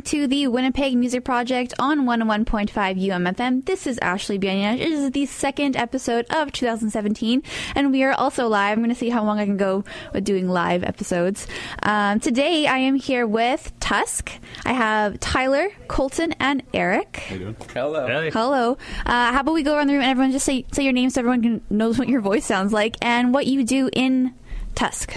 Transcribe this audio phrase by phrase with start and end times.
[0.00, 3.64] listening to the Winnipeg Music Project on 101.5 UMFM.
[3.66, 4.74] This is Ashley Bianya.
[4.74, 7.42] It is the second episode of 2017,
[7.74, 8.78] and we are also live.
[8.78, 11.46] I'm going to see how long I can go with doing live episodes.
[11.82, 14.32] Um, today, I am here with Tusk.
[14.64, 17.24] I have Tyler, Colton, and Eric.
[17.28, 17.56] How you doing?
[17.74, 18.06] Hello.
[18.06, 18.30] Hey.
[18.30, 18.78] Hello.
[19.04, 21.10] Uh, how about we go around the room and everyone just say say your name
[21.10, 24.34] so everyone can knows what your voice sounds like and what you do in
[24.74, 25.14] Tusk.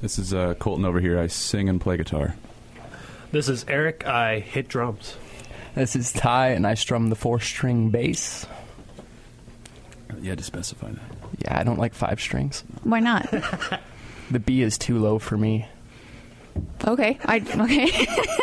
[0.00, 1.18] This is uh, Colton over here.
[1.18, 2.34] I sing and play guitar.
[3.32, 4.06] This is Eric.
[4.06, 5.16] I hit drums.
[5.74, 8.46] This is Ty, and I strum the four-string bass.
[10.20, 11.00] You had to specify that.
[11.38, 12.64] Yeah, I don't like five strings.
[12.82, 13.32] Why not?
[14.30, 15.66] The B is too low for me.
[16.86, 17.18] okay.
[17.24, 17.90] I okay.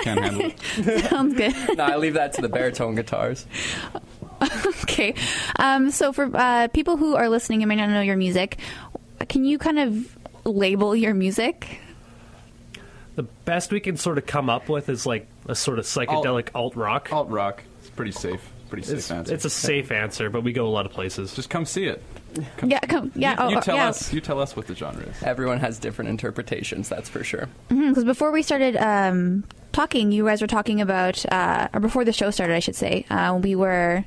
[0.03, 0.59] Can't handle it.
[1.09, 1.77] Sounds good.
[1.77, 3.45] no, I leave that to the baritone guitars.
[4.83, 5.15] Okay.
[5.57, 8.57] Um, so for uh, people who are listening and may not know your music,
[9.29, 11.79] can you kind of label your music?
[13.17, 16.49] The best we can sort of come up with is like a sort of psychedelic
[16.53, 17.11] alt rock.
[17.11, 17.63] Alt rock.
[17.79, 18.47] It's pretty safe.
[18.69, 19.33] Pretty safe It's, answer.
[19.33, 21.33] it's a safe answer, but we go a lot of places.
[21.33, 22.03] Just come see it.
[22.63, 22.79] Yeah.
[22.81, 23.45] Come, yeah.
[23.45, 23.89] You, you oh, tell yeah.
[23.89, 24.13] us.
[24.13, 25.23] You tell us what the genre is.
[25.23, 27.49] Everyone has different interpretations, that's for sure.
[27.69, 32.13] Because before we started um, talking, you guys were talking about, uh, or before the
[32.13, 34.05] show started, I should say, uh, we were.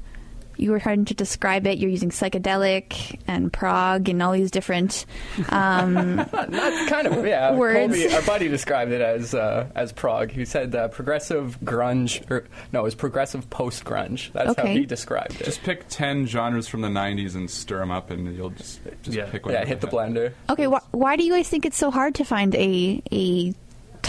[0.61, 1.79] You were trying to describe it.
[1.79, 5.07] You're using psychedelic and prog and all these different.
[5.49, 7.55] Um, That's kind of yeah.
[7.55, 7.95] Words.
[7.97, 10.31] Colby, our buddy described it as uh, as prog.
[10.31, 14.33] He said uh, progressive grunge, or no, it was progressive post grunge.
[14.33, 15.45] That's how he described it.
[15.45, 19.17] Just pick ten genres from the '90s and stir them up, and you'll just just
[19.17, 19.31] Yeah.
[19.31, 19.55] pick one.
[19.55, 20.33] yeah, hit the they blender.
[20.49, 23.55] okay, wh- why do you guys think it's so hard to find a a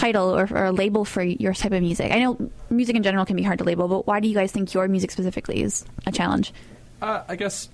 [0.01, 2.11] title or, or a label for your type of music?
[2.11, 4.51] I know music in general can be hard to label, but why do you guys
[4.51, 6.53] think your music specifically is a challenge?
[7.01, 7.69] Uh, I guess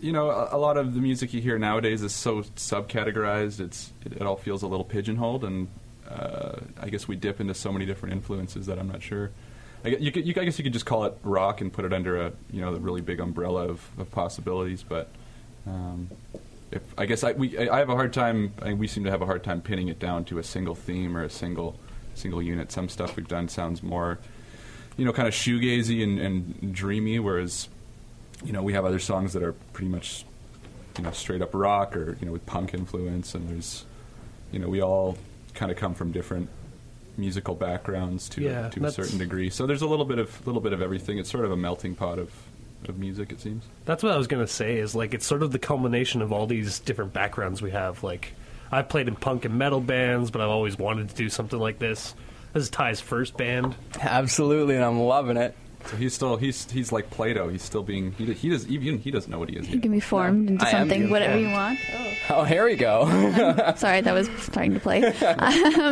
[0.00, 3.60] you know a, a lot of the music you hear nowadays is so subcategorized.
[3.60, 5.68] It's it, it all feels a little pigeonholed, and
[6.08, 9.30] uh, I guess we dip into so many different influences that I'm not sure.
[9.84, 11.92] I, you could, you, I guess you could just call it rock and put it
[11.92, 14.82] under a you know the really big umbrella of, of possibilities.
[14.82, 15.08] But
[15.66, 16.08] um,
[16.70, 18.52] if I guess I we I have a hard time.
[18.62, 21.16] I we seem to have a hard time pinning it down to a single theme
[21.16, 21.78] or a single
[22.14, 22.72] single unit.
[22.72, 24.18] Some stuff we've done sounds more
[24.96, 27.68] you know kind of shoegazy and, and dreamy, whereas
[28.44, 30.24] you know, we have other songs that are pretty much,
[30.96, 33.34] you know, straight up rock or, you know, with punk influence.
[33.34, 33.84] And there's,
[34.52, 35.16] you know, we all
[35.54, 36.48] kind of come from different
[37.16, 39.50] musical backgrounds to, Yeah, a, to a certain degree.
[39.50, 41.18] So there's a little bit of, little bit of everything.
[41.18, 42.32] It's sort of a melting pot of,
[42.86, 43.64] of music, it seems.
[43.84, 44.78] That's what I was gonna say.
[44.78, 48.02] Is like it's sort of the culmination of all these different backgrounds we have.
[48.02, 48.34] Like
[48.70, 51.78] I've played in punk and metal bands, but I've always wanted to do something like
[51.78, 52.14] this.
[52.52, 53.74] This is Ty's first band.
[54.00, 55.54] Absolutely, and I'm loving it.
[55.86, 57.48] So he's still, he's, he's like Plato.
[57.48, 59.82] He's still being, he, he does, even he doesn't know what he is You yet.
[59.82, 61.78] can be formed into I am something, being whatever you want.
[62.30, 63.06] Oh, here we go.
[63.76, 65.00] Sorry, that was starting to play.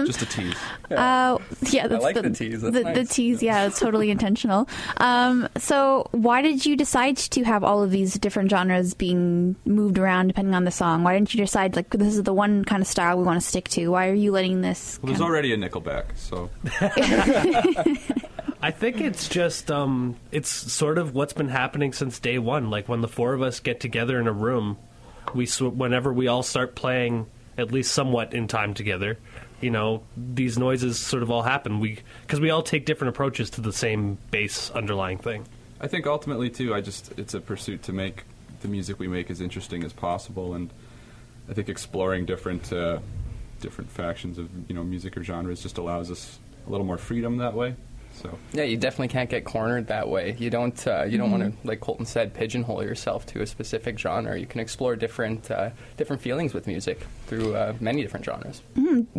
[0.07, 0.55] Just a tease.
[0.91, 1.39] Uh,
[1.71, 4.69] yeah, that's like the tease, that's the, the tease, yeah, it's totally intentional.
[4.99, 9.99] Um, so, why did you decide to have all of these different genres being moved
[9.99, 11.05] around depending on the song?
[11.05, 13.47] Why didn't you decide like this is the one kind of style we want to
[13.47, 13.89] stick to?
[13.89, 14.99] Why are you letting this?
[15.03, 16.51] Well, there's of- already a Nickelback, so
[18.63, 22.71] I think it's just um, it's sort of what's been happening since day one.
[22.71, 24.79] Like when the four of us get together in a room,
[25.35, 27.27] we sw- whenever we all start playing
[27.59, 29.19] at least somewhat in time together,
[29.61, 31.81] you know, these noises sort of all happen.
[31.81, 35.47] We because we all take different approaches to the same base underlying thing.
[35.81, 38.25] I think ultimately too, I just it's a pursuit to make
[38.63, 40.71] the music we make as interesting as possible, and
[41.49, 43.01] I think exploring different uh,
[43.61, 47.39] different factions of you know music or genres just allows us a little more freedom
[47.39, 47.75] that way.
[48.23, 50.37] So Yeah, you definitely can't get cornered that way.
[50.39, 50.87] You don't.
[50.87, 54.39] Uh, you don't want to, like Colton said, pigeonhole yourself to a specific genre.
[54.39, 58.63] You can explore different uh, different feelings with music through uh, many different genres.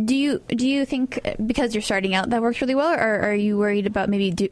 [0.04, 3.20] Do you do you think uh, because you're starting out that works really well, or
[3.22, 4.50] are you worried about maybe do,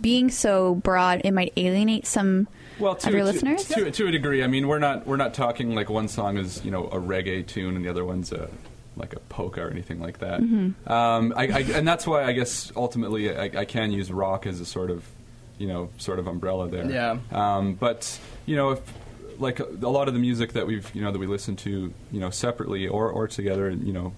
[0.00, 2.48] being so broad it might alienate some
[2.78, 3.64] well, to, of your to, listeners?
[3.68, 6.64] to, to a degree, I mean we're not we're not talking like one song is
[6.64, 8.48] you know a reggae tune and the other one's a
[8.96, 10.40] like a polka or anything like that.
[10.40, 10.90] Mm-hmm.
[10.90, 14.60] Um, I, I, and that's why I guess ultimately I, I can use rock as
[14.60, 15.04] a sort of
[15.58, 16.90] you know sort of umbrella there.
[16.90, 17.18] Yeah.
[17.30, 18.80] Um, but you know, if
[19.38, 22.20] like a lot of the music that we've you know that we listen to you
[22.20, 24.12] know separately or or together, you know,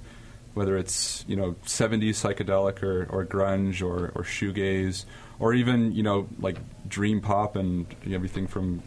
[0.54, 5.04] whether it's you know 70s psychedelic or, or grunge or or shoegaze
[5.38, 6.56] or even you know like
[6.88, 8.82] dream pop and everything from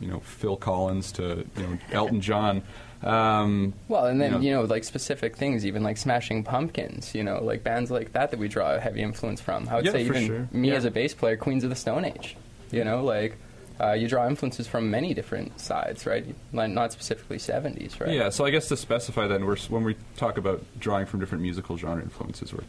[0.00, 2.62] you know Phil Collins to you know Elton John.
[3.02, 7.14] Um, Well, and then You know- you know, like specific things, even like Smashing Pumpkins.
[7.14, 9.68] You know, like bands like that that we draw a heavy influence from.
[9.68, 10.48] I would Yeah, say even sure.
[10.52, 10.74] me Yeah.
[10.76, 12.36] as a bass player, Queens of the Stone Age.
[12.70, 13.36] You know, like.
[13.78, 16.24] Uh, you draw influences from many different sides, right?
[16.50, 18.10] Not specifically 70s, right?
[18.10, 21.42] Yeah, so I guess to specify then, we're, when we talk about drawing from different
[21.42, 22.64] musical genre influences, we're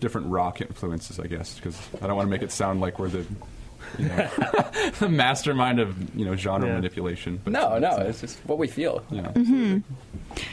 [0.00, 3.08] different rock influences, I guess, because I don't want to make it sound like we're
[3.08, 3.24] the
[3.98, 4.28] you know,
[4.98, 6.74] the mastermind of you know genre Yeah.
[6.74, 7.40] manipulation.
[7.44, 9.02] But No, it's- no, it's, it's just what we feel.
[9.10, 9.78] you know, Mm-hmm.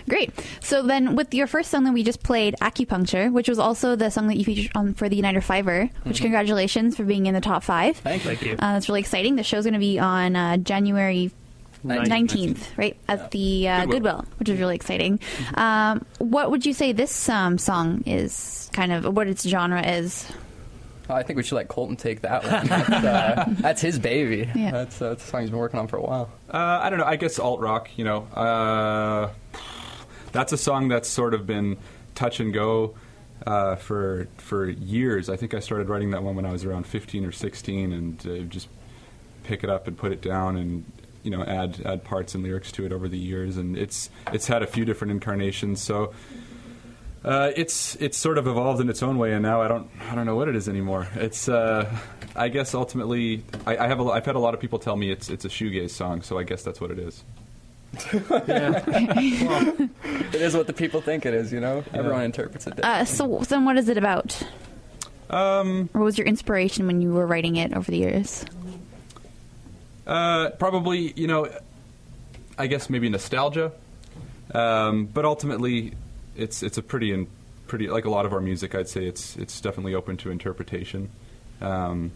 [0.10, 0.32] Great.
[0.62, 4.10] So then, with your first song that we just played, Acupuncture, which was also the
[4.10, 7.42] song that you featured on for the Uniter Fiver, which congratulations for being in the
[7.42, 7.98] top five.
[7.98, 8.30] Thank you.
[8.30, 8.54] Thank you.
[8.54, 9.36] Uh, that's really exciting.
[9.36, 11.32] The show's going to be on uh, January
[11.84, 12.10] Ninth.
[12.10, 12.96] 19th, right?
[13.08, 14.00] At the uh, Goodwill.
[14.00, 14.26] Goodwill.
[14.40, 15.20] which is really exciting.
[15.54, 20.26] Um, what would you say this um, song is kind of, what its genre is?
[21.10, 22.68] I think we should let Colton take that one.
[22.68, 24.50] That's, uh, that's his baby.
[24.56, 24.72] Yeah.
[24.72, 26.32] That's, uh, that's a song he's been working on for a while.
[26.50, 27.06] Uh, I don't know.
[27.06, 27.90] I guess alt rock.
[27.96, 29.32] You know, uh,
[30.32, 31.78] that's a song that's sort of been
[32.16, 32.96] touch and go
[33.46, 35.30] uh, for for years.
[35.30, 38.28] I think I started writing that one when I was around 15 or 16, and
[38.28, 38.68] uh, just
[39.44, 40.86] pick it up and put it down, and
[41.24, 43.58] you know, add add parts and lyrics to it over the years.
[43.58, 45.82] And it's it's had a few different incarnations.
[45.82, 46.14] So.
[47.26, 50.14] Uh, it's it's sort of evolved in its own way, and now I don't I
[50.14, 51.08] don't know what it is anymore.
[51.16, 51.90] It's uh,
[52.36, 54.96] I guess ultimately I, I have a, lo- I've had a lot of people tell
[54.96, 57.24] me it's it's a shoegaze song, so I guess that's what it is.
[60.34, 61.84] It is what the people think it is, you know?
[61.94, 63.02] Everyone interprets it differently.
[63.02, 64.42] Uh, so, so then what is it about?
[65.30, 68.46] Um, Or what was your inspiration when you were writing it over the years?
[70.06, 71.48] uh, probably you know,
[72.58, 73.72] I guess maybe nostalgia,
[74.54, 75.94] um, but ultimately
[76.36, 77.28] it's it's a pretty and
[77.68, 78.76] pretty like a lot of our music.
[78.76, 81.10] I'd say it's it's definitely open to interpretation.
[81.62, 82.12] Um,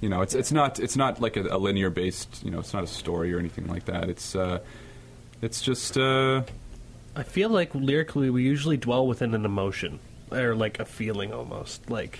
[0.00, 2.42] you know, it's it's not it's not like a, a linear based.
[2.44, 4.08] You know, it's not a story or anything like that.
[4.08, 4.60] It's uh,
[5.40, 6.42] it's just uh,
[7.16, 10.00] I feel like lyrically we usually dwell within an emotion
[10.32, 11.88] or like a feeling almost.
[11.90, 12.18] Like,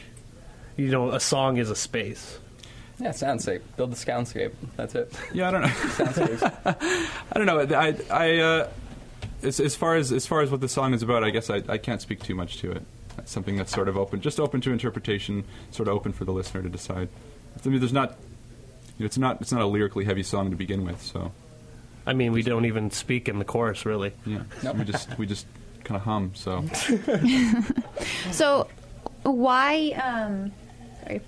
[0.76, 2.38] you know, a song is a space.
[2.98, 3.62] yeah, soundscape.
[3.76, 4.52] Build the soundscape.
[4.76, 5.12] That's it.
[5.32, 5.48] yeah.
[5.48, 5.68] I don't know.
[5.68, 7.10] Soundscapes.
[7.32, 7.76] I don't know.
[7.76, 8.68] I I uh,
[9.44, 11.62] as, as far as as far as what the song is about, I guess I,
[11.68, 12.82] I can't speak too much to it.
[13.18, 16.32] It's something that's sort of open, just open to interpretation, sort of open for the
[16.32, 17.08] listener to decide.
[17.64, 18.16] I mean, there's not,
[18.98, 21.30] you know, it's not it's not a lyrically heavy song to begin with, so
[22.06, 24.12] I mean, we don't even speak in the chorus really.
[24.26, 24.76] yeah, Nope.
[24.76, 25.46] we just we just
[25.84, 26.32] kind of hum.
[26.34, 26.64] So
[28.32, 28.68] So,
[29.22, 30.52] why, um,
[31.02, 31.20] sorry,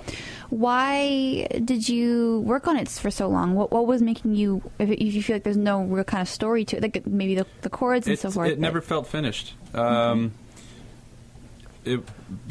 [0.51, 3.55] why did you work on it for so long?
[3.55, 6.29] What, what was making you, if, if you feel like there's no real kind of
[6.29, 8.51] story to it, like maybe the, the chords and it, so forth?
[8.51, 9.55] it never felt finished.
[9.75, 10.33] Um,
[11.85, 12.01] it,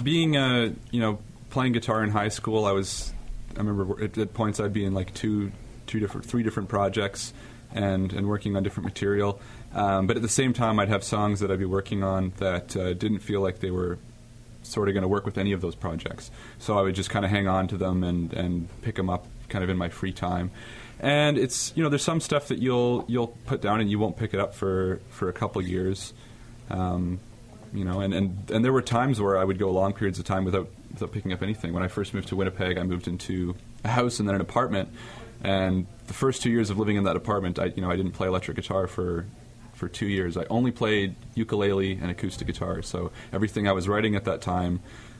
[0.01, 3.13] being uh, you know playing guitar in high school, I was
[3.55, 5.51] I remember at, at points I'd be in like two
[5.87, 7.33] two different three different projects
[7.73, 9.39] and and working on different material.
[9.73, 12.75] Um, but at the same time, I'd have songs that I'd be working on that
[12.77, 13.99] uh, didn't feel like they were
[14.65, 16.31] sort of going to work with any of those projects.
[16.59, 19.27] So I would just kind of hang on to them and, and pick them up
[19.49, 20.51] kind of in my free time.
[20.99, 24.17] And it's you know there's some stuff that you'll you'll put down and you won't
[24.17, 26.13] pick it up for, for a couple years.
[26.69, 27.19] Um,
[27.73, 30.25] you know, and, and, and there were times where I would go long periods of
[30.25, 31.73] time without without picking up anything.
[31.73, 34.89] When I first moved to Winnipeg, I moved into a house and then an apartment.
[35.43, 38.13] And the first two years of living in that apartment, I you know I didn't
[38.13, 39.25] play electric guitar for
[39.75, 40.37] for two years.
[40.37, 42.81] I only played ukulele and acoustic guitar.
[42.81, 44.79] So everything I was writing at that time,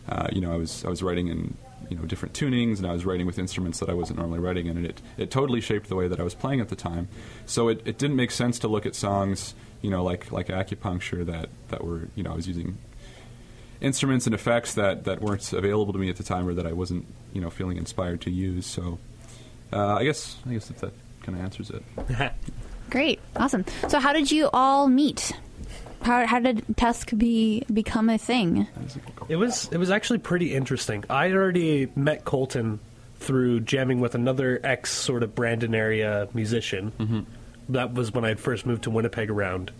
[0.09, 1.57] uh, you know, I was I was writing in
[1.89, 4.67] you know different tunings, and I was writing with instruments that I wasn't normally writing
[4.67, 7.07] in, and it it totally shaped the way that I was playing at the time.
[7.45, 11.25] So it, it didn't make sense to look at songs, you know, like like acupuncture
[11.25, 12.77] that that were you know I was using
[13.81, 16.71] instruments and effects that, that weren't available to me at the time or that I
[16.71, 18.65] wasn't you know feeling inspired to use.
[18.65, 19.00] So
[19.74, 20.93] uh, I guess I guess if that
[21.24, 21.83] kind of answers it.
[22.95, 23.65] Great, awesome.
[23.89, 25.33] So, how did you all meet?
[26.03, 28.69] How, how did Tusk be become a thing?
[29.27, 31.03] It was it was actually pretty interesting.
[31.09, 32.79] I already met Colton
[33.17, 37.27] through jamming with another ex sort of Brandon area musician.
[37.67, 39.71] That was when I had first moved to Winnipeg around.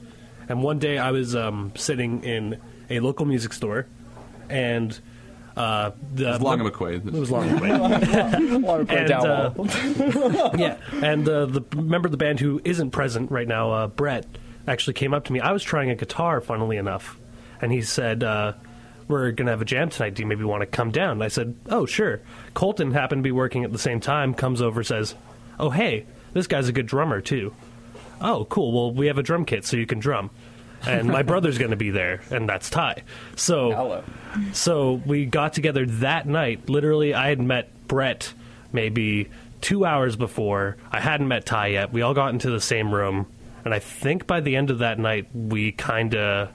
[0.50, 3.88] And one day I was um, sitting in a local music store,
[4.50, 5.00] and
[5.56, 7.08] uh, the It was Long and McQuade.
[7.08, 8.62] It was long McQuade.
[8.62, 12.62] Want to play And, down uh, yeah, and uh, the member of the band who
[12.66, 14.26] isn't present right now, uh, Brett,
[14.68, 15.40] actually came up to me.
[15.40, 17.18] I was trying a guitar, funnily enough,
[17.62, 18.54] and he said, uh,
[19.08, 20.16] "We're gonna have a jam tonight.
[20.16, 22.20] Do you maybe want to come down?" And I said, "Oh, sure."
[22.54, 24.34] Colton happened to be working at the same time.
[24.34, 25.16] Comes over, says,
[25.60, 27.54] "Oh, hey, this guy's a good drummer too."
[28.22, 28.72] Oh, cool.
[28.72, 30.30] Well, we have a drum kit, so you can drum.
[30.88, 33.04] And my brother's going to be there, and that's Ty.
[33.36, 34.04] So Hello.
[34.54, 36.70] so we got together that night.
[36.70, 38.34] Literally, I had met Brett
[38.72, 39.30] maybe
[39.62, 40.78] two hours before.
[40.92, 41.92] I hadn't met Ty yet.
[41.94, 43.26] We all got into the same room,
[43.64, 46.50] and I think by the end of that night, we kind of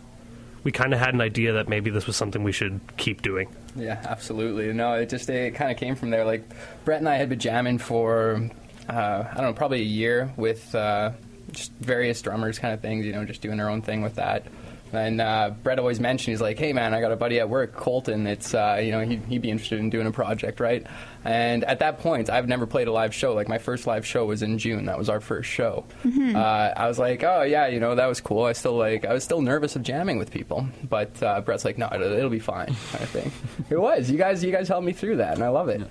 [0.63, 3.49] we kind of had an idea that maybe this was something we should keep doing.
[3.77, 4.73] Yeah, absolutely.
[4.73, 6.25] No, it just it kind of came from there.
[6.25, 6.45] Like
[6.85, 8.51] Brett and I had been jamming for
[8.89, 11.13] uh, I don't know, probably a year with uh,
[11.53, 13.07] just various drummers, kind of things.
[13.07, 14.47] You know, just doing our own thing with that.
[14.93, 17.75] And uh, Brett always mentioned, he's like, "Hey man, I got a buddy at work,
[17.75, 18.27] Colton.
[18.27, 20.85] It's uh, you know he'd, he'd be interested in doing a project, right?"
[21.25, 23.33] And at that point, I've never played a live show.
[23.35, 24.87] Like my first live show was in June.
[24.87, 25.85] That was our first show.
[26.05, 29.13] Uh, I was like, "Oh yeah, you know that was cool." I still like I
[29.13, 32.41] was still nervous of jamming with people, but uh, Brett's like, "No, it'll, it'll be
[32.41, 33.33] fine." I think
[33.71, 34.11] it was.
[34.11, 35.83] You guys, you guys helped me through that, and I love it.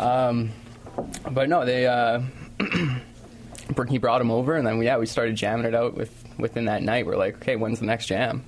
[0.00, 0.50] Um,
[1.30, 1.86] but no, they.
[3.78, 6.24] Uh, he brought him over, and then we, yeah, we started jamming it out with
[6.38, 7.06] within that night.
[7.06, 8.44] We're like, okay, when's the next jam?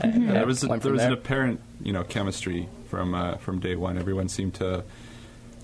[0.00, 3.58] And, Yeah, there was a, there was an apparent you know chemistry from uh, from
[3.60, 3.98] day one.
[3.98, 4.84] Everyone seemed to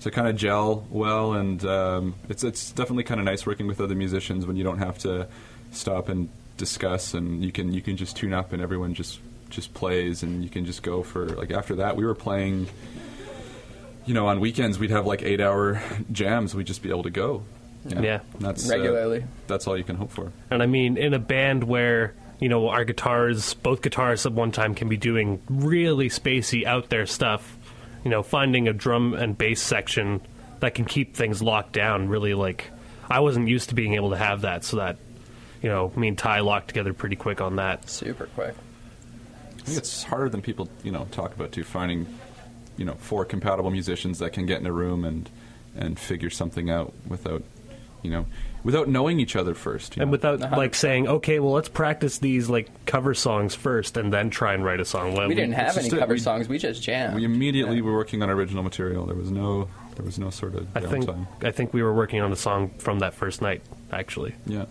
[0.01, 3.81] to kind of gel well, and um, it's it's definitely kind of nice working with
[3.81, 5.27] other musicians when you don't have to
[5.71, 9.73] stop and discuss, and you can you can just tune up, and everyone just just
[9.73, 12.67] plays, and you can just go for like after that we were playing.
[14.05, 16.55] You know, on weekends we'd have like eight-hour jams.
[16.55, 17.43] We'd just be able to go.
[17.85, 18.01] You know.
[18.01, 18.19] Yeah.
[18.39, 19.25] that's uh, Regularly.
[19.47, 20.31] that's all you can hope for.
[20.51, 24.51] And I mean, in a band where you know our guitars, both guitarists at one
[24.51, 27.57] time can be doing really spacey, out there stuff.
[28.03, 30.21] You know, finding a drum and bass section
[30.61, 32.07] that can keep things locked down.
[32.07, 32.71] Really, like
[33.09, 34.97] I wasn't used to being able to have that, so that
[35.61, 37.89] you know, me and Ty locked together pretty quick on that.
[37.89, 38.55] Super quick.
[39.57, 41.63] I think it's harder than people, you know, talk about too.
[41.63, 42.07] Finding,
[42.77, 45.29] you know, four compatible musicians that can get in a room and
[45.75, 47.43] and figure something out without,
[48.01, 48.25] you know,
[48.63, 49.95] without knowing each other first.
[49.95, 50.13] you And know.
[50.13, 50.57] without Uh-huh.
[50.57, 54.63] like saying, okay, well, let's practice these like cover songs first, and then try and
[54.63, 55.13] write a song.
[55.15, 56.47] Well, We didn't have it's any just a- cover we- songs.
[56.49, 57.15] We just jammed.
[57.15, 57.81] we immediately Yeah.
[57.83, 59.05] were working on original material.
[59.05, 61.27] There was no there was no sort of I think downtime.
[61.43, 63.61] I think we were working on a song from that first night.
[63.91, 64.65] Actually, Yeah.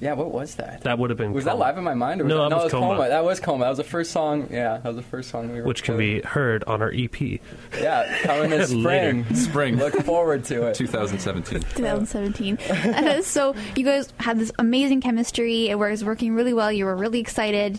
[0.00, 0.82] Yeah, what was that?
[0.82, 2.20] that would have been was that live in my mind?
[2.20, 3.08] Or was No, that, that was it Coma.
[3.08, 3.64] That was Coma.
[3.64, 4.48] That was the first song.
[4.50, 5.66] Yeah, that was the first song we were.
[5.66, 7.18] which can be heard on our EP.
[7.20, 9.24] Yeah, coming this spring.
[9.34, 9.76] Spring.
[9.76, 10.74] Look forward to it.
[10.74, 11.60] 2017.
[11.74, 12.58] 2017.
[12.58, 15.68] Uh, so you guys had this amazing chemistry.
[15.68, 16.70] It was working really well.
[16.72, 17.78] You were really excited.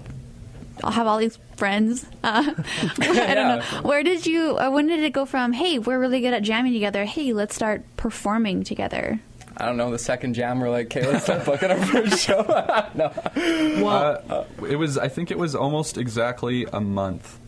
[0.84, 2.06] I'll have all these friends.
[2.24, 2.54] Uh,
[3.00, 3.82] I don't know.
[3.84, 4.58] Where did you?
[4.58, 5.54] Uh, when did it go from?
[5.54, 7.06] Hey, we're really good at jamming together.
[7.06, 9.20] Hey, let's start performing together.
[9.58, 9.90] I don't know.
[9.92, 12.42] The second jam, we're like, okay, let's start booking our first show.
[12.96, 13.06] no,
[13.88, 14.98] Uh, it was.
[14.98, 17.40] I think it was almost exactly a month.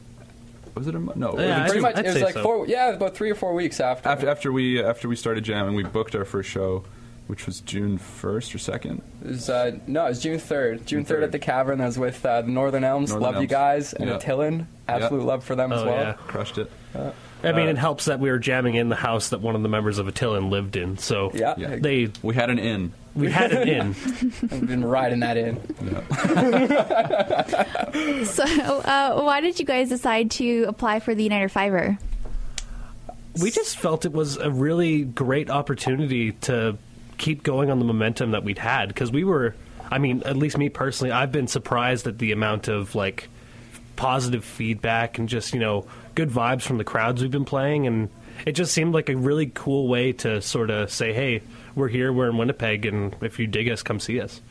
[0.75, 1.17] Was it a month?
[1.17, 1.31] No.
[1.31, 1.95] it was pretty much.
[1.95, 2.43] I'd it was like so.
[2.43, 2.67] four.
[2.67, 4.07] Yeah, about three or four weeks after.
[4.09, 6.83] after after we after we started jamming, we booked our first show,
[7.27, 9.01] which was June first or second.
[9.23, 10.85] It was, uh, no, it was June 3rd.
[10.85, 11.23] June 3rd, 3rd.
[11.23, 11.79] at the Cavern.
[11.79, 13.09] That was with uh, the Northern Elms.
[13.09, 13.93] Northern love you guys.
[13.93, 14.17] And Yeah.
[14.17, 14.67] Attilan.
[14.87, 15.95] Absolute love for them as Oh, well.
[16.01, 16.13] yeah.
[16.13, 16.71] Crushed it.
[17.43, 19.61] I mean, Uh, it helps that we were jamming in the house that one of
[19.63, 20.97] the members of Attilan lived in.
[20.97, 21.53] So Yeah.
[21.57, 21.75] Yeah.
[21.79, 22.91] they We had an inn.
[23.15, 23.95] we had it in.
[24.51, 25.59] I've been riding that in.
[25.85, 27.63] Yeah.
[28.25, 31.97] So, uh, why did you guys decide to apply for the Uniter Fiver?
[33.39, 36.75] we just felt it was a really great opportunity to
[37.19, 39.53] keep going on the momentum that we'd had because we were
[39.91, 43.29] i mean at least me personally i've been surprised at the amount of like
[43.95, 45.85] positive feedback and just you know
[46.17, 48.09] good vibes from the crowds we've been playing and
[48.45, 51.41] it just seemed like a really cool way to sort of say hey
[51.75, 54.41] we're here we're in winnipeg and if you dig us come see us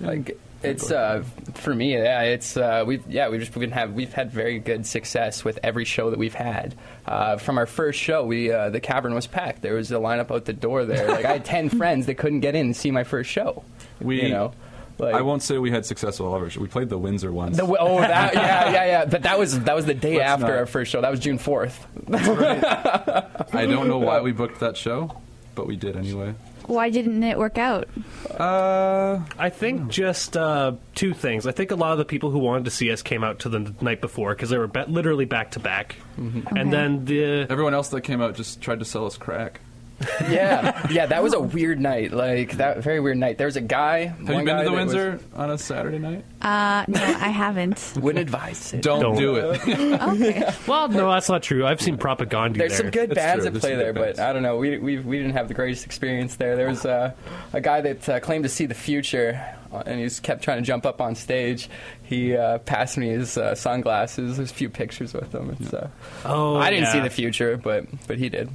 [0.00, 1.22] Like it's uh,
[1.56, 2.22] for me, yeah.
[2.22, 5.84] It's uh, we've yeah we've just we've have we've had very good success with every
[5.84, 6.74] show that we've had.
[7.06, 9.60] Uh, from our first show, we uh, the cavern was packed.
[9.60, 11.06] There was a lineup out the door there.
[11.06, 13.62] Like I had ten friends that couldn't get in and see my first show.
[14.00, 14.54] We- you know,
[14.98, 16.56] like I won't say we had successful all of.
[16.56, 17.56] We played the Windsor once.
[17.56, 19.04] The, oh, that, yeah, yeah, yeah.
[19.10, 21.00] But that was that was the day Let's after not- our first show.
[21.00, 21.86] That was June fourth.
[22.12, 25.20] I don't know why we booked that show,
[25.54, 26.34] but we did anyway.
[26.66, 27.88] Why didn't it work out?
[28.30, 31.46] Uh, I think just uh, two things.
[31.46, 33.50] I think a lot of the people who wanted to see us came out to
[33.50, 37.74] the night before because they were ba- literally back to back, and then the everyone
[37.74, 39.60] else that came out just tried to sell us crack.
[40.30, 41.06] Yeah, yeah.
[41.06, 42.12] That was a weird night.
[42.12, 43.38] Like that very weird night.
[43.38, 44.06] There was a guy.
[44.06, 46.24] Have one you been guy to the that was- Windsor on a Saturday night?
[46.40, 47.92] Uh, no, I haven't.
[48.00, 48.82] Wouldn't advise it.
[48.82, 49.16] Don't, Don't.
[49.16, 49.60] do it.
[50.14, 50.50] Okay.
[50.66, 51.66] well, no, that's not true.
[51.66, 52.78] I've seen Propagandhi There's there.
[52.78, 53.50] some good It's bands true.
[53.52, 54.18] that play there, but.
[54.18, 54.56] I don't know.
[54.58, 56.56] We, we, we didn't have the greatest experience there.
[56.56, 57.12] There was uh,
[57.52, 59.40] a guy that uh, claimed to see the future,
[59.72, 61.68] uh, and he just kept trying to jump up on stage.
[62.02, 64.36] He uh, passed me his uh, sunglasses.
[64.36, 65.56] There's a few pictures with him.
[65.60, 65.88] It's, uh,
[66.24, 68.50] Oh, I didn't see the future, but but he did.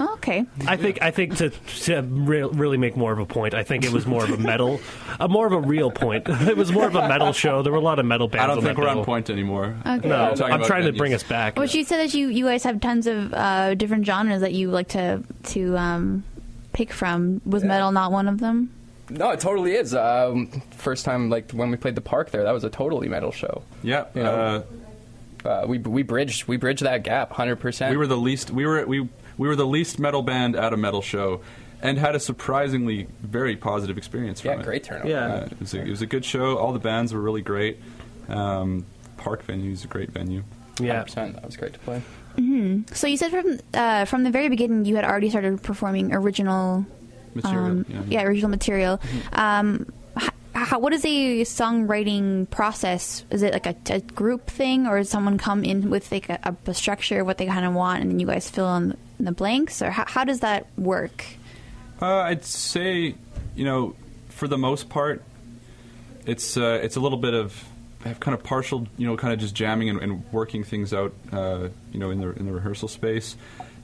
[0.00, 0.46] Okay.
[0.66, 3.84] I think I think to, to re- really make more of a point, I think
[3.84, 4.80] it was more of a metal,
[5.18, 6.28] a more of a real point.
[6.48, 7.62] It was more of a metal show.
[7.62, 8.44] There were a lot of metal bands.
[8.44, 9.00] I don't on think we're bill.
[9.00, 9.76] on point anymore.
[9.86, 10.08] Okay.
[10.08, 11.56] No, I'm talking I'm trying to bring us back.
[11.56, 14.70] Well, she said that you you guys have tons of uh, different genres that you
[14.70, 16.24] like to to um,
[16.72, 17.40] pick from.
[17.44, 18.70] Was metal not one of them?
[19.10, 19.94] No, it totally is.
[19.94, 23.32] Um, first time, like when we played the park there, that was a totally metal
[23.32, 23.62] show.
[23.82, 24.34] Yeah, You know,
[25.44, 27.90] uh, Uh, we we bridged we bridged that gap, hundred percent.
[27.90, 28.50] we were the least.
[28.50, 31.40] We were we we were the least metal band at a metal show,
[31.80, 34.64] and had a surprisingly very positive experience from yeah, it.
[34.64, 35.06] great turnout.
[35.06, 35.26] Yeah.
[35.26, 36.58] Uh, it, was a, it was a good show.
[36.58, 37.80] All the bands were really great.
[38.28, 38.84] Um,
[39.16, 40.42] park venue is a great venue.
[40.80, 41.04] Yeah.
[41.04, 41.34] 100%.
[41.34, 42.02] That was great to play.
[42.92, 46.86] So you said from uh, from the very beginning you had already started performing original
[47.34, 47.64] Material.
[47.64, 48.02] um, yeah.
[48.08, 49.00] yeah, original material.
[49.32, 49.94] Um, h-
[50.64, 53.24] how, what is a songwriting process?
[53.30, 56.56] Is it like a, a group thing, or does someone come in with like a,
[56.66, 59.82] a structure, what they kind of want, and then you guys fill in the blanks,
[59.82, 61.24] or how, how does that work?
[62.00, 63.14] Uh, I'd say,
[63.56, 63.96] you know,
[64.28, 65.22] for the most part,
[66.26, 67.64] it's uh, it's a little bit of
[68.20, 71.68] kind of partial, you know, kind of just jamming and, and working things out, uh,
[71.92, 73.36] you know, in the in the rehearsal space.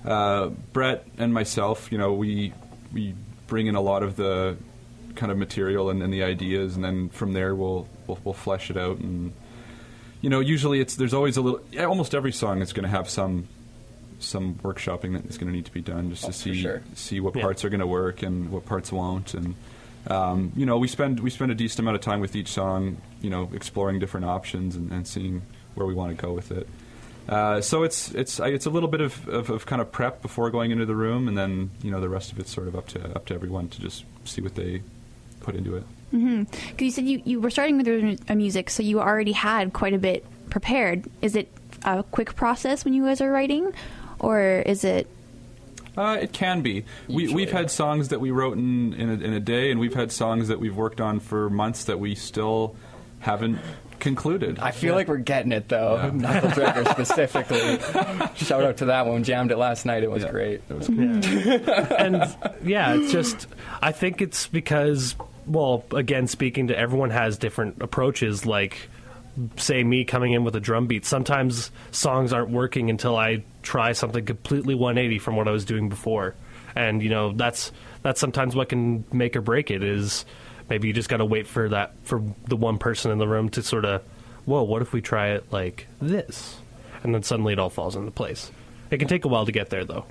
[0.05, 2.53] Uh, Brett and myself, you know, we
[2.93, 3.15] we
[3.47, 4.57] bring in a lot of the
[5.15, 8.71] kind of material and, and the ideas, and then from there we'll, we'll we'll flesh
[8.71, 9.33] it out and.
[10.21, 11.61] You know, usually it's there's always a little.
[11.79, 13.47] Almost every song is going to have some
[14.21, 16.83] some workshopping that is going to need to be done just Oh, to see sure.
[16.95, 17.43] see what Yeah.
[17.43, 19.55] parts are going to work and what parts won't and
[20.07, 22.97] um, you know we spend we spend a decent amount of time with each song
[23.21, 25.43] you know exploring different options and, and seeing
[25.75, 26.67] where we want to go with it
[27.29, 30.49] uh, so it's it's it's a little bit of, of, of kind of prep before
[30.51, 32.87] going into the room and then you know the rest of it's sort of up
[32.87, 34.81] to up to everyone to just see what they
[35.45, 38.83] put into it Because you said you, you were starting with your uh, music, so
[38.83, 41.05] you already had quite a bit prepared.
[41.21, 41.49] Is it
[41.85, 43.73] a quick process when you guys are writing,
[44.21, 45.07] or is it?
[45.97, 46.85] Uh, it can be.
[47.09, 47.35] We, Usually.
[47.45, 50.11] we've had songs that we wrote in in a, in a day, and we've had
[50.13, 52.75] songs that we've worked on for months that we still
[53.21, 53.59] haven't
[54.01, 54.59] concluded.
[54.59, 55.97] I feel like we're getting it though.
[55.97, 56.11] Yeah.
[56.15, 57.79] Knuckle Dragger specifically.
[58.37, 59.25] Shout out to that one.
[59.25, 60.03] Jammed it last night.
[60.03, 60.61] It was Yeah, great.
[60.69, 63.47] It was and yeah, it's just
[63.83, 65.15] I think it's because
[65.47, 68.47] well, again, speaking to everyone has different approaches.
[68.47, 68.89] Like,
[69.57, 71.05] say me coming in with a drum beat.
[71.05, 75.89] Sometimes songs aren't working until I try something completely 180 from what I was doing
[75.89, 76.35] before,
[76.75, 79.83] and you know that's that's sometimes what can make or break it.
[79.83, 80.25] Is
[80.69, 83.49] maybe you just got to wait for that for the one person in the room
[83.51, 84.03] to sort of,
[84.45, 86.59] whoa, what if we try it like this,
[87.03, 88.51] and then suddenly it all falls into place.
[88.91, 90.05] It can take a while to get there, though.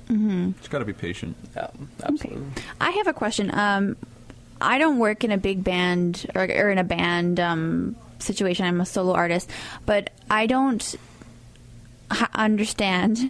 [0.59, 1.37] it's got to be patient.
[1.55, 1.69] Yeah,
[2.03, 2.43] absolutely.
[2.81, 3.49] I have a question.
[3.53, 3.95] Um,
[4.63, 8.65] I don't work in a big band or, or in a band um, situation.
[8.65, 9.49] I'm a solo artist,
[9.85, 10.95] but I don't
[12.11, 13.29] h- understand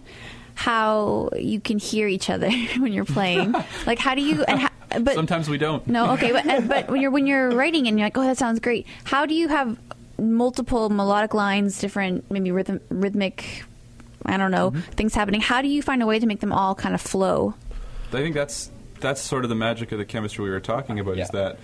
[0.54, 3.52] how you can hear each other when you're playing.
[3.86, 4.44] like, how do you?
[4.44, 4.68] And how,
[5.00, 5.84] but Sometimes we don't.
[5.88, 8.60] no, okay, but but when you're when you're writing and you're like, oh, that sounds
[8.60, 8.86] great.
[9.02, 9.76] How do you have
[10.18, 13.64] multiple melodic lines, different maybe rhythm, rhythmic,
[14.24, 15.40] I don't know, things happening?
[15.40, 17.54] How do you find a way to make them all kind of flow?
[18.12, 18.70] I think that's
[19.04, 21.18] that's sort of the magic of the chemistry we were talking about.
[21.18, 21.58] Is that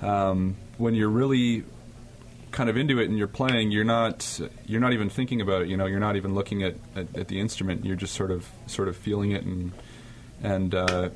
[0.00, 1.64] um, when you're really
[2.52, 5.68] kind of into it and you're playing, you're not you're not even thinking about it.
[5.68, 7.84] You know, you're not even looking at, at, at the instrument.
[7.84, 9.72] You're just sort of sort of feeling it and
[10.42, 10.74] and.
[10.74, 11.10] Uh,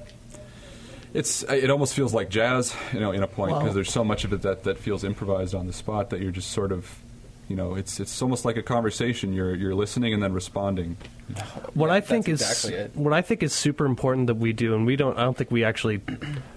[1.13, 4.05] it's it almost feels like jazz, you know, in a point because Well- there's so
[4.05, 6.89] much of it that, that feels improvised on the spot that you're just sort of,
[7.51, 9.33] you know, it's it's almost like a conversation.
[9.33, 10.97] You're you're listening and then responding.
[11.75, 14.77] what Yeah, I think is exactly what I think is super important that we do,
[14.77, 15.19] and we don't.
[15.19, 16.01] I don't think we actually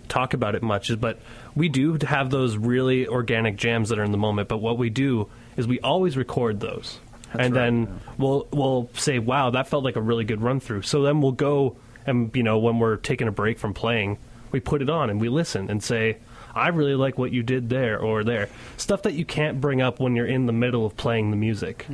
[0.08, 1.18] talk about it much, but
[1.56, 4.48] we do have those really organic jams that are in the moment.
[4.48, 7.00] But what we do is we always record those,
[7.32, 10.84] and right, then we'll we'll say, "Wow, that felt like a really good run through."
[10.84, 11.76] So then we'll go
[12.06, 14.20] and you know when we're taking a break from playing,
[14.52, 16.18] we put it on and we listen and say.
[16.56, 18.50] I really like what you did there or there.
[18.78, 21.86] Stuff that you can't bring up when you're in the middle of playing the music.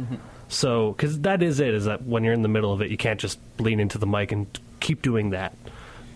[0.49, 2.97] So, because that is it, is that when you're in the middle of it, you
[2.97, 4.47] can't just lean into the mic and
[4.79, 5.53] keep doing that.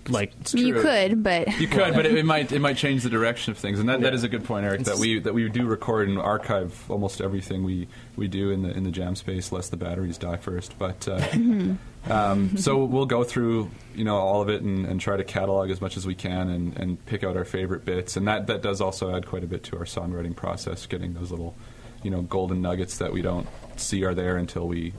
[0.09, 3.03] Like, It's I you could, but You could, but it, it might it might change
[3.03, 4.15] the direction of things, and that, that Yeah.
[4.15, 4.83] is a good point, Eric.
[4.83, 8.71] That we that we do record and archive almost everything we, we do in the
[8.75, 10.77] in the jam space, lest the batteries die first.
[10.77, 11.21] But uh,
[12.09, 15.69] um, so we'll go through you know all of it and, and try to catalog
[15.69, 18.61] as much as we can and, and pick out our favorite bits, and that that
[18.61, 21.55] does also add quite a bit to our songwriting process, getting those little
[22.03, 24.93] you know golden nuggets that we don't see are there until we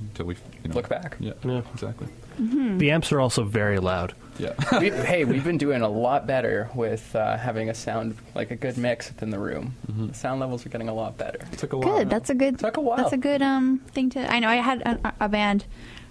[0.00, 1.16] until we you know Look back.
[1.20, 1.62] Yeah, Yeah.
[1.72, 2.08] exactly.
[2.38, 4.14] the amps are also very loud.
[4.38, 4.54] Yeah.
[4.78, 8.56] we, hey, we've been doing a lot better with uh, having a sound like a
[8.56, 9.74] good mix within the room.
[9.88, 11.40] The sound levels are getting a lot better.
[11.52, 11.98] It took a while.
[11.98, 12.10] good.
[12.10, 12.56] That's a good.
[12.60, 12.96] Took a while.
[12.98, 14.32] That's a good um thing to.
[14.32, 15.64] I know I had a, a band.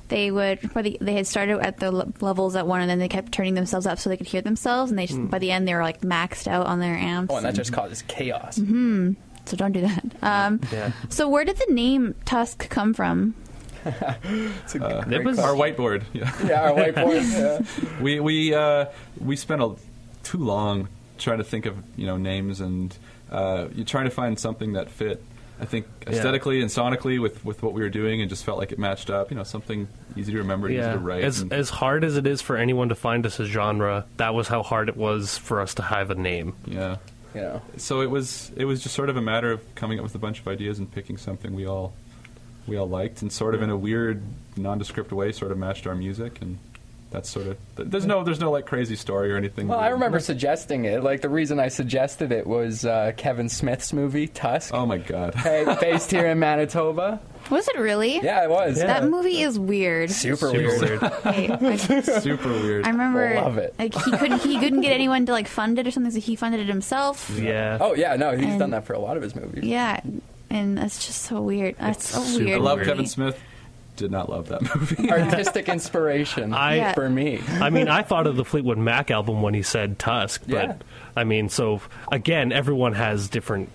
[0.10, 3.00] They would, by the, they had started at the le- levels at one, and then
[3.00, 4.90] they kept turning themselves up so they could hear themselves.
[4.92, 7.34] And they, just, by the end, they were like maxed out on their amps.
[7.34, 8.58] Oh, and that just causes chaos.
[8.58, 9.14] Hmm.
[9.46, 10.04] so don't do that.
[10.22, 10.92] Um, Yeah.
[11.10, 13.36] So where did the name Tusk come from?
[13.86, 16.04] It's a Uh, great it was- Our whiteboard.
[16.14, 16.32] Yeah.
[16.46, 17.24] yeah, our whiteboard.
[17.32, 18.00] yeah.
[18.02, 18.86] we we uh,
[19.20, 19.76] we spent a,
[20.24, 22.96] too long trying to think of you know names and
[23.32, 25.24] uh, you're trying to find something that fit.
[25.60, 28.72] I think aesthetically and sonically with, with what we were doing, and just felt like
[28.72, 29.32] it matched up.
[29.32, 31.24] You know, something easy to remember, easy to write.
[31.24, 34.34] As and- as hard as it is for anyone to find us a genre, that
[34.36, 36.54] was how hard it was for us to have a name.
[36.66, 36.98] yeah,
[37.34, 37.62] You know.
[37.78, 40.20] so it was it was just sort of a matter of coming up with a
[40.20, 41.94] bunch of ideas and picking something we all
[42.68, 44.22] we all liked and sort of in a weird
[44.58, 46.58] nondescript way sort of matched our music and
[47.10, 49.68] that's sort of there's no there's no like crazy story or anything.
[49.68, 51.04] Well, I remember suggesting it.
[51.04, 55.36] Like the reason I suggested it was uh, Kevin Smith's movie Tusk, Oh my god.
[55.36, 57.20] hey, based here in Manitoba.
[57.50, 58.20] Was it really?
[58.20, 58.78] Yeah, it was.
[58.80, 60.12] That movie is weird.
[60.12, 60.82] Super, Super weird.
[61.02, 61.14] weird.
[61.24, 61.76] Hey, I,
[62.20, 62.86] Super weird.
[62.86, 63.74] I remember Love it.
[63.80, 66.36] like he couldn't he couldn't get anyone to like fund it or something, so he
[66.36, 67.30] funded it himself.
[67.40, 67.78] Yeah.
[67.80, 69.64] Oh yeah, no, he's And- done that for a lot of his movies.
[69.64, 70.02] Yeah,
[70.50, 71.76] and that's just so weird.
[71.80, 72.60] That's so weird.
[72.60, 72.88] I love weird.
[72.90, 73.40] Kevin Smith.
[73.98, 75.12] Did not love that movie.
[75.12, 77.42] Artistic inspiration I- for me.
[77.60, 80.76] I mean, I thought of the Fleetwood Mac album when he said Tusk, but Yeah.
[81.16, 81.82] I mean, so
[82.12, 83.70] again, everyone has different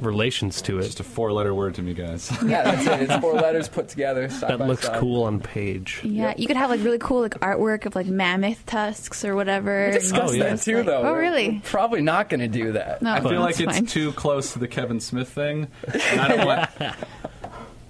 [0.00, 0.82] relations to it.
[0.84, 2.30] Just a four-letter word to me, guys.
[2.46, 3.10] Yeah, that's it.
[3.10, 4.28] It's four letters put together.
[4.28, 5.00] Side That by looks side.
[5.00, 6.00] cool on page.
[6.04, 9.86] Yeah, you could have like really cool like artwork of like mammoth tusks or whatever.
[9.86, 10.50] We discussed Oh, yeah.
[10.54, 11.02] that too, Like- though.
[11.02, 11.50] Oh, really?
[11.50, 13.02] we're probably not going to do that.
[13.02, 13.86] No, I feel like that's it's fine.
[13.86, 15.66] too close to the Kevin Smith thing.
[15.92, 16.70] And I don't want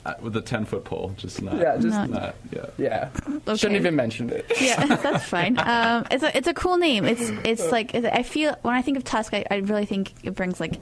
[0.08, 1.14] uh, with a ten-foot pole.
[1.16, 1.56] Just not.
[1.58, 2.04] Yeah, just No.
[2.06, 2.34] not.
[2.54, 2.66] Yeah.
[2.78, 3.08] yeah.
[3.28, 3.56] Okay.
[3.56, 4.46] Shouldn't even mention it.
[4.60, 5.58] yeah, that's fine.
[5.68, 7.04] Um, it's a it's a cool name.
[7.04, 10.34] It's it's like I feel when I think of tusk, I, I really think it
[10.34, 10.74] brings like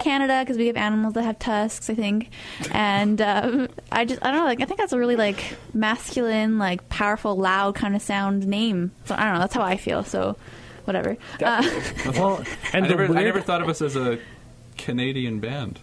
[0.00, 1.88] Canada because we have animals that have tusks.
[1.90, 2.30] I think,
[2.72, 4.44] and um, I just I don't know.
[4.44, 8.92] Like I think that's a really like masculine, like powerful, loud kind of sound name.
[9.06, 9.40] So I don't know.
[9.40, 10.04] That's how I feel.
[10.04, 10.36] So
[10.84, 11.16] whatever.
[11.42, 11.62] Uh,
[12.14, 14.18] Well, I and the never, I never thought of us as a
[14.76, 15.80] Canadian band.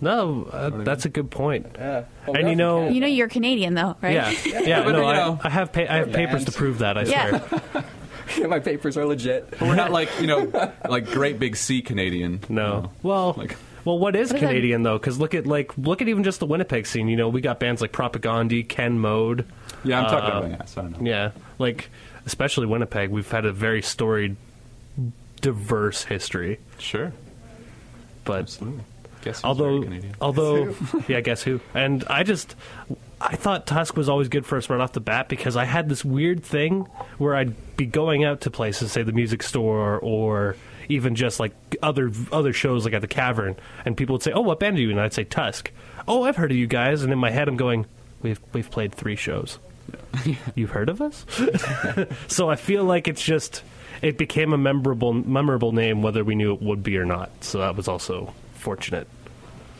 [0.00, 1.66] No, uh, that's a good point.
[1.76, 2.04] yeah.
[2.26, 4.14] Well, And you know- from you know, you're Canadian though, right?
[4.14, 4.30] Yeah,
[4.62, 4.82] yeah.
[4.84, 6.96] but, no, you know, I, I have pa- I have we're papers to prove that.
[6.98, 7.38] I Yeah.
[7.46, 7.60] swear.
[8.28, 8.48] Canada.
[8.48, 9.50] my papers are legit.
[9.52, 12.40] But we're not like you know, like great big C Canadian.
[12.48, 12.90] No.
[13.02, 14.48] Well, Like- well, what is What is that?
[14.48, 14.98] Canadian though?
[14.98, 17.06] Because look at like look at even just the Winnipeg scene.
[17.08, 19.44] You know, we got bands like Propagandhi, Ken Mode.
[19.84, 20.60] Yeah, I'm talking Uh, about that.
[20.62, 20.76] ass.
[20.76, 21.08] I don't know.
[21.08, 21.88] Yeah, like
[22.26, 24.34] especially Winnipeg, we've had a very storied,
[25.40, 26.58] diverse history.
[26.78, 27.12] Sure.
[28.24, 28.82] But Absolutely.
[29.26, 30.14] Guess who's although, very Canadian.
[30.20, 30.74] although,
[31.08, 31.60] yeah, guess who?
[31.74, 32.54] And I just,
[33.20, 35.88] I thought Tusk was always good for us right off the bat because I had
[35.88, 36.82] this weird thing
[37.18, 40.54] where I'd be going out to places, say the music store or
[40.88, 44.42] even just like other other shows like at the Cavern, and people would say, "Oh,
[44.42, 45.72] what band are you?" And I'd say Tusk.
[46.06, 47.02] Oh, I've heard of you guys.
[47.02, 47.86] And in my head, I'm going,
[48.22, 49.58] "We've we've played three shows.
[50.54, 51.26] You've heard of us?"
[52.28, 53.64] so I feel like it's just
[54.02, 57.30] it became a memorable memorable name whether we knew it would be or not.
[57.40, 59.08] So that was also fortunate.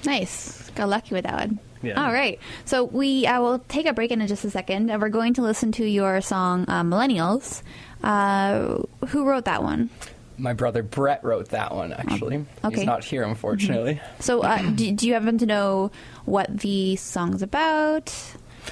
[0.07, 0.71] Nice.
[0.71, 1.59] Got lucky with that one.
[1.83, 2.03] Yeah.
[2.05, 2.39] All right.
[2.65, 5.43] So we uh, will take a break in just a second, and we're going to
[5.43, 7.63] listen to your song uh, "Millennials."
[8.03, 9.91] Uh, who wrote that one?
[10.39, 12.45] My brother Brett wrote that one, actually.
[12.63, 12.77] okay.
[12.77, 14.01] He's not here, unfortunately.
[14.21, 15.91] So, uh, do, do you happen to know
[16.27, 18.11] what the song's about?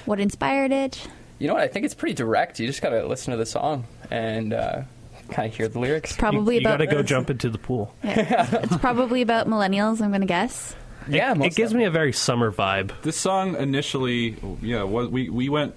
[0.05, 1.07] What inspired it?
[1.39, 1.63] You know what?
[1.63, 2.61] I think it's pretty direct.
[2.61, 4.83] You just got to listen to the song and uh,
[5.31, 6.15] kind of hear the lyrics.
[6.17, 6.81] Probably you, you about.
[6.81, 7.95] gotta go jump into the pool.
[8.05, 8.61] Yeah.
[8.63, 10.03] it's probably about millennials.
[10.03, 10.75] I'm going to guess.
[11.09, 12.93] Yeah, it, it gives me a very summer vibe.
[13.03, 15.75] This song initially, yeah, was, we we went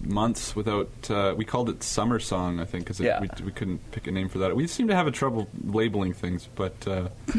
[0.00, 0.90] months without.
[1.10, 3.20] Uh, we called it summer song, I think, because Yeah.
[3.20, 4.54] we, we couldn't pick a name for that.
[4.56, 7.08] We seem to have a trouble labeling things, but uh,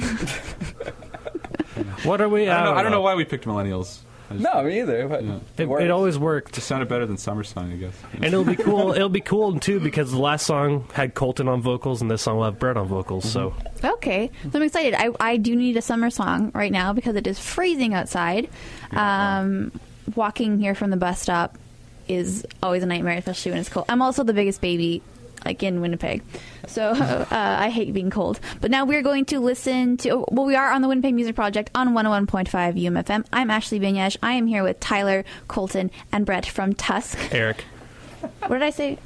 [2.03, 2.49] What are we?
[2.49, 3.99] I, don't know, I don't know why we picked millennials.
[4.29, 5.07] I just- No, me either.
[5.07, 5.35] But Yeah.
[5.57, 5.83] it, It, works.
[5.83, 7.93] it always worked, just sounded better than summer song, I guess.
[8.13, 8.91] and it'll be cool.
[8.93, 12.37] it'll be cool too because the last song had Colton on vocals, and this song
[12.37, 13.29] will have Brett on vocals.
[13.29, 14.93] So Okay, so I'm excited.
[14.95, 18.49] I, I do need a summer song right now because it is freezing outside.
[18.91, 19.71] Um,
[20.15, 21.57] walking here from the bus stop
[22.07, 23.85] is always a nightmare, especially when it's cold.
[23.89, 25.01] I'm also the biggest baby,
[25.45, 26.23] like in Winnipeg,
[26.67, 28.39] so uh, I hate being cold.
[28.61, 30.25] But now we're going to listen to.
[30.31, 33.25] Well, we are on the Winnipeg Music Project on 101.5 UMFM.
[33.31, 34.17] I'm Ashley Benyaj.
[34.23, 37.17] I am here with Tyler, Colton, and Brett from Tusk.
[37.33, 37.63] Eric,
[38.41, 38.97] What did I say?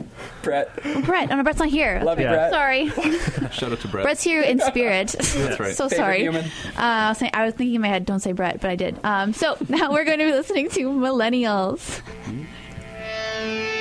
[0.42, 0.74] Brett.
[1.04, 1.32] Brett.
[1.32, 2.02] Oh, no, Brett's not here.
[2.04, 2.50] Love you, Yeah.
[2.50, 2.52] Brett.
[2.98, 3.50] Sorry.
[3.52, 4.04] Shout out to Brett.
[4.06, 5.10] Brett's here in spirit.
[5.10, 5.76] That's right.
[5.76, 6.20] so Favorite sorry.
[6.22, 6.46] human.
[6.46, 8.76] Uh, I, was saying, I was thinking in my head, don't say Brett, but I
[8.76, 8.98] did.
[9.04, 12.02] Um, so now we're going to be listening to Millennials.
[12.26, 13.81] Go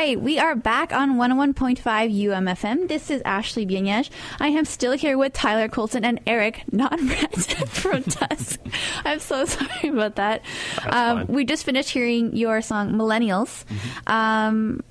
[0.00, 2.88] right, we are back on 101.5 UMFM.
[2.88, 4.08] This is Ashley Bienyej.
[4.38, 7.34] I am still here with Tyler Colton and Eric, not Brett,
[7.68, 8.60] from Tusk.
[9.04, 10.40] I'm so sorry about that.
[10.86, 13.64] Um, we just finished hearing your song Millennials.
[14.06, 14.82] Um,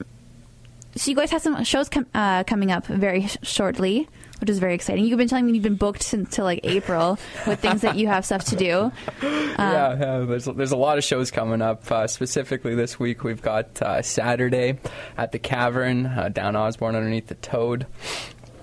[0.96, 4.08] so you guys have some shows com- uh, coming up very sh- shortly,
[4.40, 5.06] which is very exciting.
[5.06, 8.26] You've been telling me you've been booked until like April with things that you have
[8.26, 8.92] stuff to do.
[9.24, 11.90] yeah, yeah, there's there's a lot of shows coming up.
[11.92, 14.80] Uh, specifically this week, we've got uh, Saturday
[15.18, 17.86] at the Cavern uh, down Osborne underneath the Toad.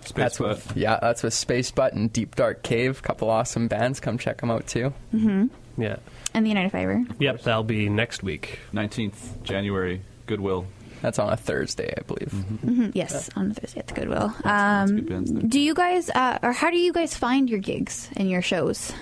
[0.03, 0.49] Space that's Butt.
[0.49, 3.03] with yeah, that's with Space Butt and Deep Dark Cave.
[3.03, 3.99] couple awesome bands.
[4.01, 4.93] Come check them out too.
[5.13, 5.47] Mm-hmm.
[5.83, 5.97] Yeah.
[6.33, 7.05] And the Uniter Fiver.
[7.19, 8.61] Yep, that'll be next week.
[8.75, 10.67] 19th January, Goodwill.
[11.07, 12.33] That's on a Thursday, I believe.
[12.33, 14.35] Mhm, Yes, on Thursday at the Goodwill.
[14.45, 18.09] lots Um, bands do you guys, uh, or how do you guys find your gigs
[18.17, 18.93] and your shows?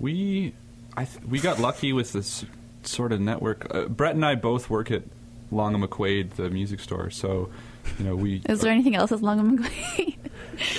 [0.00, 0.54] We,
[0.96, 2.46] I th- we got lucky with this
[2.82, 3.66] sort of network.
[3.74, 5.02] Uh, Brett and I both work at
[5.50, 7.10] Long and McQuade, the music store.
[7.10, 7.50] So,
[7.98, 8.42] you know, we.
[8.48, 10.16] Is there anything else as long as McQueen?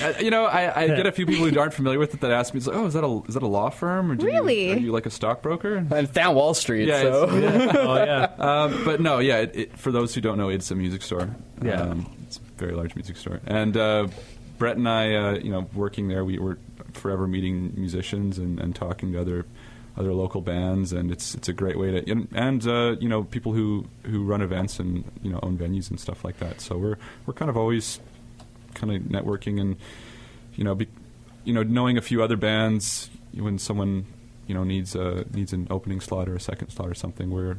[0.01, 2.31] Uh, you know, I, I get a few people who aren't familiar with it that
[2.31, 4.09] ask me, it's like, "Oh, is that a is that a law firm?
[4.11, 4.67] Or do Really?
[4.69, 7.95] You, are you like a stockbroker?" And it's down Wall Street, Yeah, so it's- oh
[7.95, 8.23] yeah.
[8.37, 9.39] um, but no, yeah.
[9.39, 11.35] It, it, for those who don't know, it's a music store.
[11.61, 11.81] Yeah.
[11.81, 13.41] um, it's a very large music store.
[13.45, 14.07] And uh,
[14.57, 16.57] Brett and I, uh, you know, working there, we were
[16.93, 19.45] forever meeting musicians and, and talking to other
[19.97, 23.23] other local bands, and it's it's a great way to and, and uh, you know
[23.23, 26.61] people who who run events and you know own venues and stuff like that.
[26.61, 27.99] So we're we're kind of always
[28.73, 29.77] kind of networking and
[30.55, 30.87] you know be,
[31.43, 34.05] you know knowing a few other bands when someone
[34.47, 37.57] you know needs a needs an opening slot or a second slot or something we're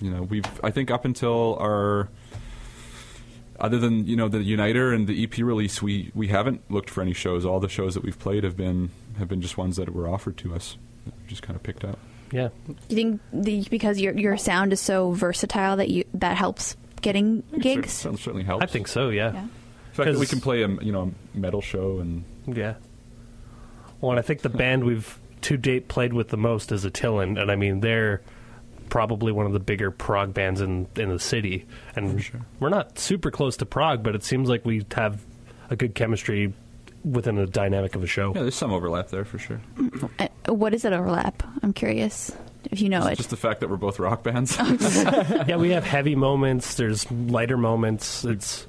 [0.00, 2.08] you know we've I think up until our
[3.58, 7.00] other than you know the Uniter and the EP release we we haven't looked for
[7.00, 9.90] any shows all the shows that we've played have been have been just ones that
[9.94, 10.76] were offered to us
[11.26, 11.98] just kind of picked up
[12.30, 12.48] Yeah.
[12.66, 16.76] Do you think the, because your your sound is so versatile that you that helps
[17.00, 17.92] getting gigs?
[17.92, 19.32] Cer- certainly helps I think so, yeah.
[19.32, 19.46] Yeah.
[19.90, 22.74] the fact that we 'Cause- can play a you know a metal show and Yeah.
[24.00, 27.40] Well, and I think the band we've to date played with the most is Attilan,
[27.40, 28.20] and I mean they're
[28.88, 32.40] probably one of the bigger prog bands in in the city, and sure.
[32.60, 35.24] we're not super close to prog, but it seems like we have
[35.70, 36.52] a good chemistry
[37.04, 38.32] within the dynamic of a show.
[38.34, 39.60] yeah there's some overlap there for sure
[40.18, 41.42] Uh, what is that overlap?
[41.62, 42.30] I'm curious
[42.70, 43.16] if you know just, it.
[43.16, 46.74] just the fact that we're both rock bands yeah, we have heavy moments.
[46.74, 48.24] There's lighter moments.
[48.24, 48.66] It's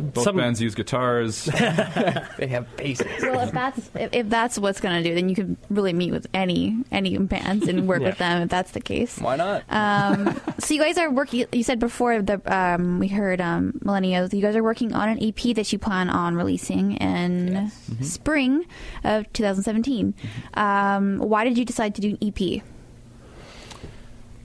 [0.00, 1.44] both some- bands use guitars
[2.38, 3.06] they have basses.
[3.22, 6.26] well, if that's if, if that's what's gonna do, then you could really meet with
[6.32, 8.08] any any bands and work Yeah.
[8.10, 9.18] with them if that's the case.
[9.18, 9.64] Why not?
[9.70, 11.46] Um, so you guys are working.
[11.52, 14.32] You said before the um, we heard um, Millennials.
[14.32, 18.64] You guys are working on an EP that you plan on releasing in spring
[19.04, 20.14] of 2017.
[20.54, 22.62] Um, why did you decide to do an E EP?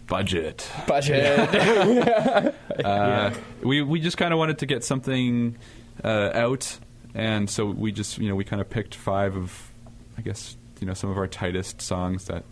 [0.07, 2.55] Budget Budget.
[2.83, 3.31] Uh,
[3.61, 5.55] we we just kind of wanted to get something
[6.03, 6.79] uh, out,
[7.13, 9.71] and so we just you know we kind of picked five of,
[10.17, 12.43] I guess you know some of our tightest songs that,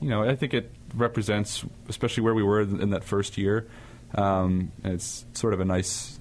[0.00, 3.68] you know I think it represents especially where we were in that first year.
[4.14, 6.18] Um, and it's sort of a nice,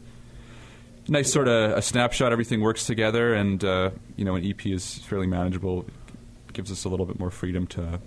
[1.07, 2.31] nice sort of a snapshot.
[2.31, 5.85] Everything works together, and uh, you know an EP is fairly manageable.
[6.47, 7.99] It gives us a little bit more freedom to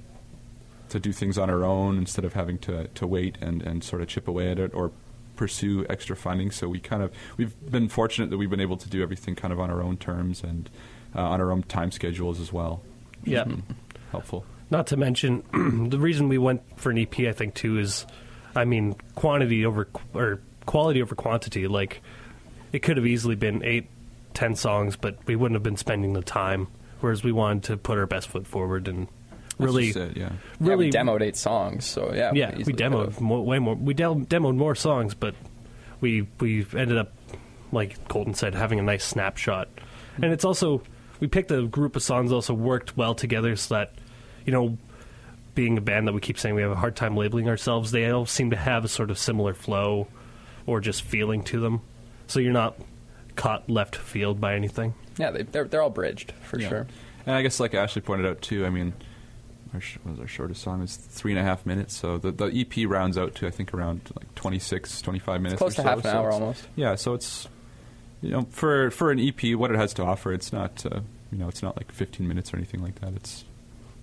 [0.90, 4.02] to do things on our own instead of having to, to wait and, and sort
[4.02, 4.92] of chip away at it or
[5.36, 6.50] pursue extra funding.
[6.50, 9.52] So we kind of we've been fortunate that we've been able to do everything kind
[9.52, 10.68] of on our own terms and
[11.14, 12.82] uh, on our own time schedules as well.
[13.24, 13.44] Yeah.
[14.10, 14.44] helpful.
[14.70, 15.42] Not to mention,
[15.90, 18.06] the reason we went for an EP, I think, too, is,
[18.54, 21.66] I mean, quantity over or quality over quantity.
[21.66, 22.02] Like,
[22.72, 23.88] it could have easily been eight,
[24.32, 26.68] ten songs, but we wouldn't have been spending the time.
[27.00, 29.08] Whereas we wanted to put our best foot forward and
[29.64, 30.32] really, it, yeah.
[30.58, 32.32] really yeah, we demoed eight songs, so yeah.
[32.34, 33.20] yeah, we easily demoed could've.
[33.20, 33.74] way more.
[33.74, 35.34] We del- demoed more songs, but
[36.00, 37.12] we we ended up,
[37.72, 39.68] like Colton said, having a nice snapshot.
[39.74, 40.24] Mm-hmm.
[40.24, 40.82] And it's also
[41.20, 43.94] we picked a group of songs that also worked well together, so that
[44.46, 44.78] you know,
[45.54, 48.08] being a band that we keep saying we have a hard time labeling ourselves, they
[48.10, 50.06] all seem to have a sort of similar flow
[50.66, 51.80] or just feeling to them.
[52.26, 52.76] So you're not
[53.36, 54.94] caught left field by anything.
[55.18, 56.68] Yeah, they, they're they're all bridged for Yeah.
[56.68, 56.86] sure.
[57.26, 58.94] And I guess like Ashley pointed out too, I mean,
[59.74, 60.82] our, sh- what was our shortest song?
[60.82, 61.94] It's three and a half minutes.
[61.96, 65.58] So the, the EP rounds out to I think around like 26, 25 minutes.
[65.58, 65.88] close or to so.
[65.88, 66.66] half an So hour almost.
[66.76, 67.48] Yeah, so it's
[68.22, 71.00] you know for for an EP, what it has to offer, it's not uh,
[71.32, 73.12] you know it's not like 15 minutes or anything like that.
[73.14, 73.44] It's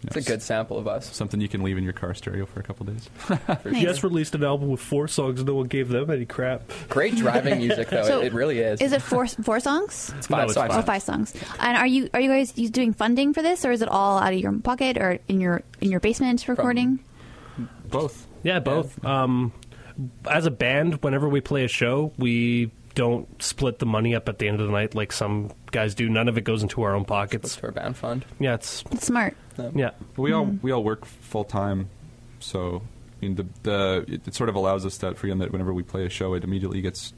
[0.04, 1.14] It's know, a good sample of us.
[1.16, 3.10] something you can leave in your car stereo for a couple days.
[3.18, 3.74] For sure.
[3.74, 6.72] Just released an album with four songs, no one gave them any crap.
[6.90, 8.04] Great driving music though.
[8.04, 8.82] So, it, it really is.
[8.82, 10.14] Is it four four songs?
[10.18, 10.74] It's No, five it's songs.
[10.76, 11.34] Oh, five songs.
[11.60, 14.18] And are you are you guys you doing funding for this, or is it all
[14.20, 17.00] out of your pocket, or in your in your basement recording?
[17.90, 18.28] Both.
[18.44, 19.04] Yeah, both.
[19.04, 19.52] Um,
[20.30, 24.40] as a band, whenever we play a show, we don't split the money up at
[24.40, 26.10] the end of the night like some guys do.
[26.10, 27.46] None of it goes into our own pockets.
[27.46, 27.62] It's pockets.
[27.62, 28.26] for a band fund.
[28.40, 29.36] Yeah, it's It's smart.
[29.76, 29.92] Yeah.
[30.16, 31.90] We all we all work full time,
[32.40, 32.82] so
[33.22, 35.84] I mean the the it, it sort of allows us that freedom that whenever we
[35.84, 37.14] play a show, it immediately gets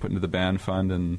[0.00, 1.14] put into the band fund, and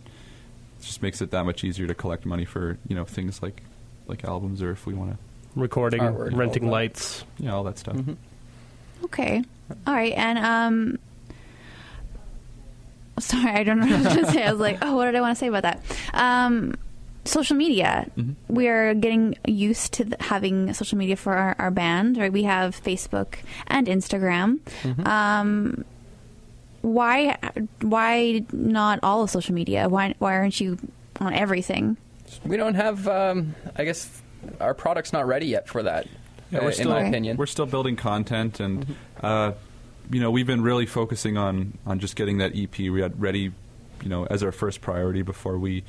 [0.80, 3.63] it just makes it that much easier to collect money for you know things like
[4.07, 5.17] like albums or if we want to
[5.55, 6.74] Recording, Artwork, renting all that.
[6.74, 7.24] lights.
[7.38, 7.95] yeah all that stuff.
[7.95, 8.15] Mhm.
[9.05, 9.43] Okay.
[9.88, 10.13] All right.
[10.15, 10.99] And um
[13.20, 14.43] sorry, I don't know what to say.
[14.43, 15.82] I was like, oh, what did I want to say about that?
[16.13, 16.76] Um
[17.30, 18.09] social media.
[18.17, 18.36] Mhm.
[18.47, 22.32] We're getting used to th- having social media for our, our band, right?
[22.34, 23.36] We have Facebook
[23.67, 24.59] and Instagram.
[25.07, 25.84] Um
[26.82, 27.38] why
[27.82, 29.89] why not all of social media?
[29.89, 30.77] Why why aren't you
[31.19, 31.97] on everything?
[32.45, 33.07] We don't have.
[33.07, 34.21] Um, I guess
[34.61, 36.07] our product's not ready yet for that.
[36.51, 37.38] Yeah, uh, we're in my opinion.
[37.38, 39.51] we're still building content, and uh,
[40.11, 43.51] you know we've been really focusing on on just getting that EP re- ready,
[44.03, 45.84] you know, as our first priority before we,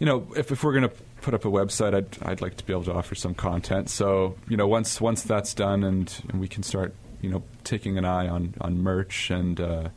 [0.00, 2.64] you know, if, if we're going to put up a website, I'd I'd like to
[2.64, 3.88] be able to offer some content.
[3.90, 7.96] So you know, once once that's done, and, and we can start, you know, taking
[7.98, 9.60] an eye on on merch and.
[9.60, 9.88] Uh,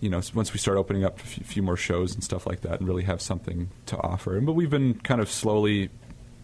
[0.00, 2.60] you know, once we start opening up a few, few more shows and stuff like
[2.62, 4.38] that, and really have something to offer.
[4.40, 5.88] But we've been kind of slowly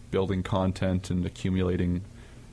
[0.09, 2.01] building content and accumulating.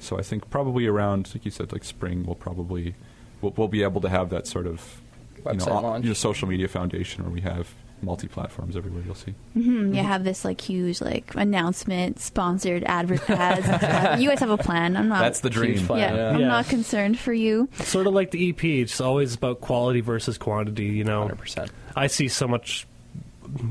[0.00, 2.94] So I think probably around, like you said, like spring, we'll probably
[3.40, 5.00] we'll, we'll be able to have that sort of
[5.36, 6.04] you know, Website launch.
[6.04, 7.72] you know, social media foundation where we have
[8.02, 9.02] multi platforms everywhere.
[9.04, 9.34] You'll see.
[9.54, 13.66] hmm You have this like huge like announcement, sponsored advert ads.
[14.22, 14.96] You guys have a plan.
[14.96, 15.20] I'm not.
[15.20, 15.86] That's the dream.
[15.86, 16.30] Plan, yeah, yeah.
[16.30, 16.48] I'm Yeah.
[16.48, 17.68] not concerned for you.
[17.80, 18.64] Sort of like the EP.
[18.64, 20.84] It's always about quality versus quantity.
[20.86, 21.70] You know, Hundred percent.
[21.96, 22.86] I see so much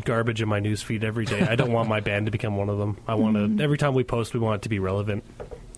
[0.06, 1.42] garbage in my newsfeed every day.
[1.42, 2.98] I don't want my band to become one of them.
[3.08, 3.64] I want to.
[3.64, 5.24] Every time we post, we want it to be relevant.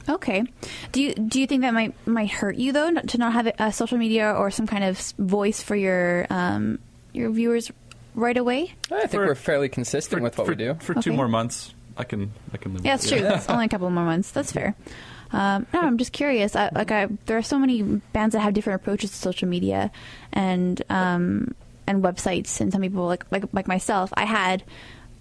[0.08, 0.43] Okay.
[0.91, 3.72] Do you do you think that might might hurt you though to not have a
[3.72, 6.80] social media or some kind of voice for your um,
[7.14, 7.72] your viewers
[8.20, 8.74] right away?
[8.91, 10.76] I think For- we're fairly consistent with what for, we do.
[10.82, 11.74] for two more months.
[11.97, 12.86] I can I can live.
[12.86, 13.22] Yeah, that's true.
[13.22, 14.32] That's only a couple more months.
[14.32, 14.76] That's fair.
[15.32, 16.55] Um, no, I'm just curious.
[16.55, 19.91] I, like, I, there are so many bands that have different approaches to social media
[20.34, 21.53] and um,
[21.86, 24.11] and websites, and some people like like like myself.
[24.15, 24.63] I had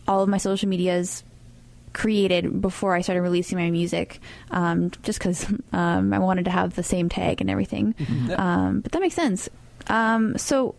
[0.06, 1.24] all of my social medias
[1.92, 4.20] created before I started releasing my music,
[4.50, 5.44] um, just because
[5.74, 7.94] um, I wanted to have the same tag and everything.
[8.34, 9.50] Um, but that makes sense.
[9.88, 10.74] Um, so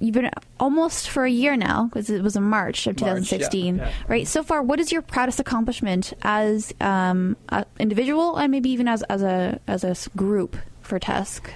[0.00, 3.06] you've been almost for a year now because it was in March of March, yeah.
[3.14, 3.92] 2016, Yeah.
[4.08, 4.26] right?
[4.26, 9.02] So far, what is your proudest accomplishment as um, an individual and maybe even as
[9.04, 11.52] as a as a group for Tusk?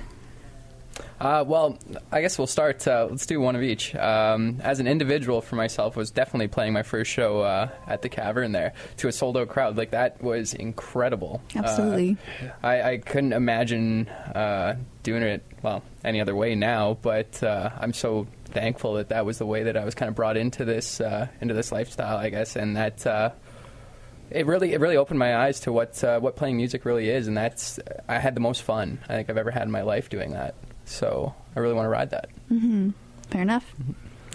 [1.20, 1.78] Uh, well,
[2.12, 2.86] I guess we'll start.
[2.86, 3.95] Uh, let's do one of each.
[3.95, 8.09] Um, as an individual, for myself, was definitely playing my first show uh, at the
[8.09, 9.76] Cavern there to a sold out crowd.
[9.76, 11.40] Like that was incredible.
[11.57, 12.16] Uh, Absolutely.
[12.62, 14.74] I, I couldn't imagine uh,
[15.05, 19.39] doing it well any other way now, but uh, I'm so thankful that that was
[19.39, 22.31] the way that I was kind of brought into this uh, into this lifestyle, I
[22.31, 23.31] guess, and that uh,
[24.31, 27.29] it really it really opened my eyes to what uh, what playing music really is,
[27.29, 27.79] and that's
[28.09, 30.57] I had the most fun I think I've ever had in my life doing that.
[30.87, 32.29] So I really want to ride that.
[33.31, 33.73] Fair enough.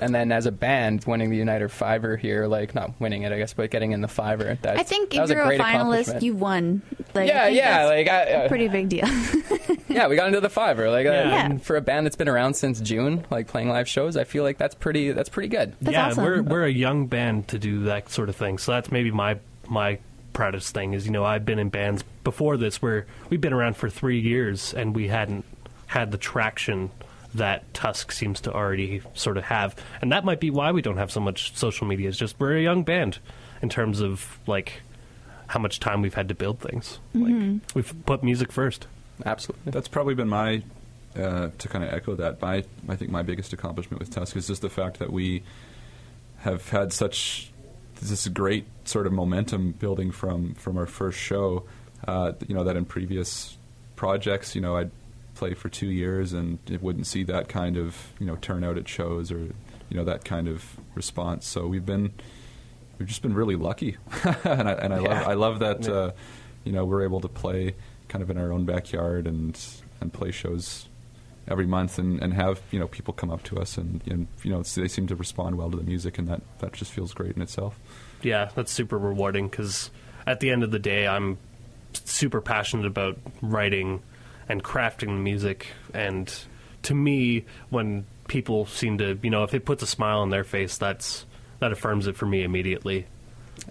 [0.02, 3.38] And then as a band, winning the Uniter Fiver here, like not winning it, I
[3.38, 4.58] guess, but getting in the Fiver.
[4.62, 6.24] That, I think that if was you're a, great finalist, accomplishment.
[6.24, 6.82] you won.
[7.14, 9.08] Like, yeah, think yeah, that's like I, a uh, pretty big deal.
[9.90, 10.90] yeah, we got into the Fiver.
[10.90, 11.50] Like uh, Yeah.
[11.50, 11.58] Yeah.
[11.58, 14.58] for a band that's been around since June, like playing live shows, I feel like
[14.58, 15.12] that's pretty.
[15.12, 15.76] That's pretty good.
[15.82, 16.24] That's yeah, awesome.
[16.24, 18.58] we're we're a young band to do that sort of thing.
[18.58, 20.00] So that's maybe my my
[20.34, 23.76] proudest thing is you know I've been in bands before this where we've been around
[23.76, 25.44] for three years and we hadn't
[25.88, 26.92] had the traction
[27.36, 30.98] that Tusk seems to already sort of have, and that might be why we don't
[30.98, 32.10] have so much social media.
[32.10, 33.20] It's just we're a young band
[33.62, 34.82] in terms of like
[35.48, 37.00] how much time we've had to build things.
[37.14, 38.88] Like we've put music first.
[39.26, 39.72] Absolutely.
[39.72, 40.64] That's probably been my
[41.16, 42.42] uh, to kind of echo that.
[42.42, 45.44] My I think my biggest accomplishment with Tusk is just the fact that we
[46.40, 47.52] have had such
[48.02, 51.66] this great sort of momentum building from from our first show.
[52.08, 53.58] Uh, you know that in previous
[53.96, 54.92] projects, you know I'd
[55.40, 58.88] play for two years and it wouldn't see that kind of you know turnout at
[58.88, 59.40] shows or
[59.90, 60.64] you know that kind of
[60.96, 61.48] response.
[61.48, 62.12] So we've been
[62.98, 63.98] we've just been really lucky,
[64.44, 65.10] and I, and I Yeah.
[65.10, 66.12] love I love that uh,
[66.66, 67.76] you know we're able to play
[68.10, 69.58] kind of in our own backyard and
[70.02, 70.88] and play shows
[71.48, 74.52] every month and, and have you know people come up to us and, and you
[74.52, 77.36] know they seem to respond well to the music and that that just feels great
[77.36, 77.80] in itself.
[78.22, 79.90] yeah, that's super rewarding because
[80.28, 81.38] at the end of the day, I'm
[81.94, 84.02] super passionate about writing
[84.50, 85.68] and crafting the music.
[85.94, 86.34] And
[86.84, 90.44] to me, when people seem to, you know, if it puts a smile on their
[90.44, 91.26] face, that's
[91.60, 93.06] that affirms it for me immediately.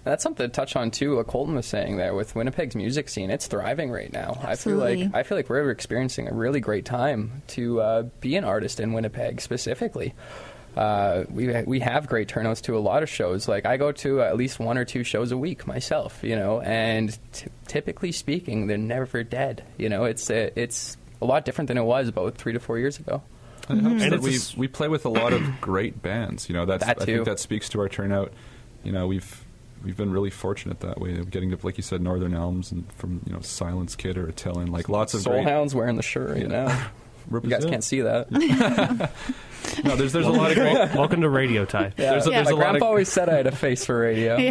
[0.03, 1.17] That's something to touch on too.
[1.17, 4.31] What Colton was saying there with Winnipeg's music scene, it's thriving right now.
[4.41, 5.03] I feel Absolutely.
[5.05, 8.79] like I feel like we're experiencing a really great time to uh, be an artist
[8.79, 10.13] in Winnipeg specifically.
[10.79, 13.49] Uh, we we have great turnouts to a lot of shows.
[13.49, 16.61] Like I go to at least one or two shows a week myself, you know,
[16.61, 19.65] and t- typically speaking, they're never dead.
[19.77, 22.79] You know, it's uh, it's a lot different than it was about three to four
[22.79, 23.21] years ago.
[23.69, 26.47] It helps And we we play with a lot of great bands.
[26.47, 28.31] You know, that's That I think that speaks to our turnout.
[28.85, 29.45] You know, we've
[29.83, 32.89] we've been really fortunate that way of getting to, like you said, Northern Elms and
[32.93, 35.47] from you know Silence Kid or Attilan, like lots of Soul great.
[35.47, 36.87] Hounds wearing the shirt right now.
[37.31, 39.11] You guys can't see that.
[39.83, 40.73] No, there's there's a lot of great.
[40.95, 41.93] Welcome to Radio Tie.
[41.97, 42.11] Yeah.
[42.11, 42.37] There's a, Yeah.
[42.43, 44.35] there's My a lot grandpa of always said I had a face for radio.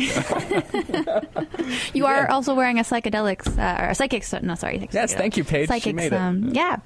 [1.95, 4.33] You are also wearing a psychedelics uh, or a psychics.
[4.43, 4.87] No, sorry.
[4.93, 5.63] Yes, thank you, Paige.
[5.69, 5.97] She Psychics.
[5.97, 6.17] made it.
[6.17, 6.77] Um, yeah,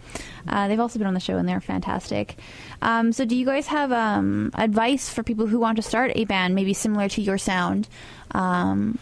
[0.49, 2.37] uh, they've also been on the show and they're fantastic.
[2.81, 6.25] Um, so, do you guys have um, advice for people who want to start a
[6.25, 7.89] band, maybe similar to your sound?
[8.33, 8.99] Um,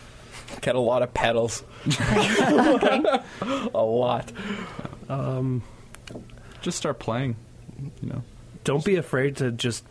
[0.61, 1.63] Get a lot of pedals.
[1.87, 3.03] okay.
[3.75, 4.33] A lot.
[6.63, 7.37] Just start playing.
[8.03, 8.23] You know,
[8.65, 9.85] Don't be afraid to just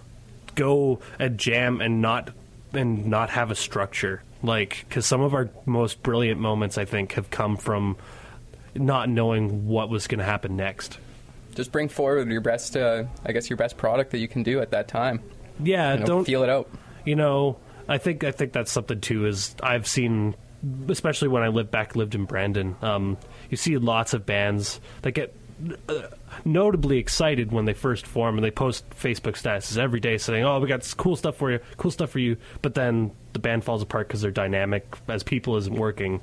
[0.55, 2.31] go and jam and not
[2.73, 4.21] and not have a structure.
[4.43, 7.97] Like, because some of our most brilliant moments, I think, have come from
[8.75, 10.97] not knowing what was going to happen next.
[11.55, 14.61] Just bring forward your best, uh, I guess, your best product that you can do
[14.61, 15.21] at that time.
[15.61, 16.69] Yeah, You know, don't feel it out.
[17.05, 17.57] you know
[17.89, 20.35] i think i think that's something too is i've seen
[20.89, 23.17] especially when i lived back lived in brandon um,
[23.49, 25.33] you see lots of bands that get
[26.45, 30.57] notably excited when they first form and they post facebook statuses every day saying oh
[30.59, 32.37] we got cool stuff for you cool stuff for you.
[32.61, 36.21] But then the band falls apart because their dynamic as people isn't working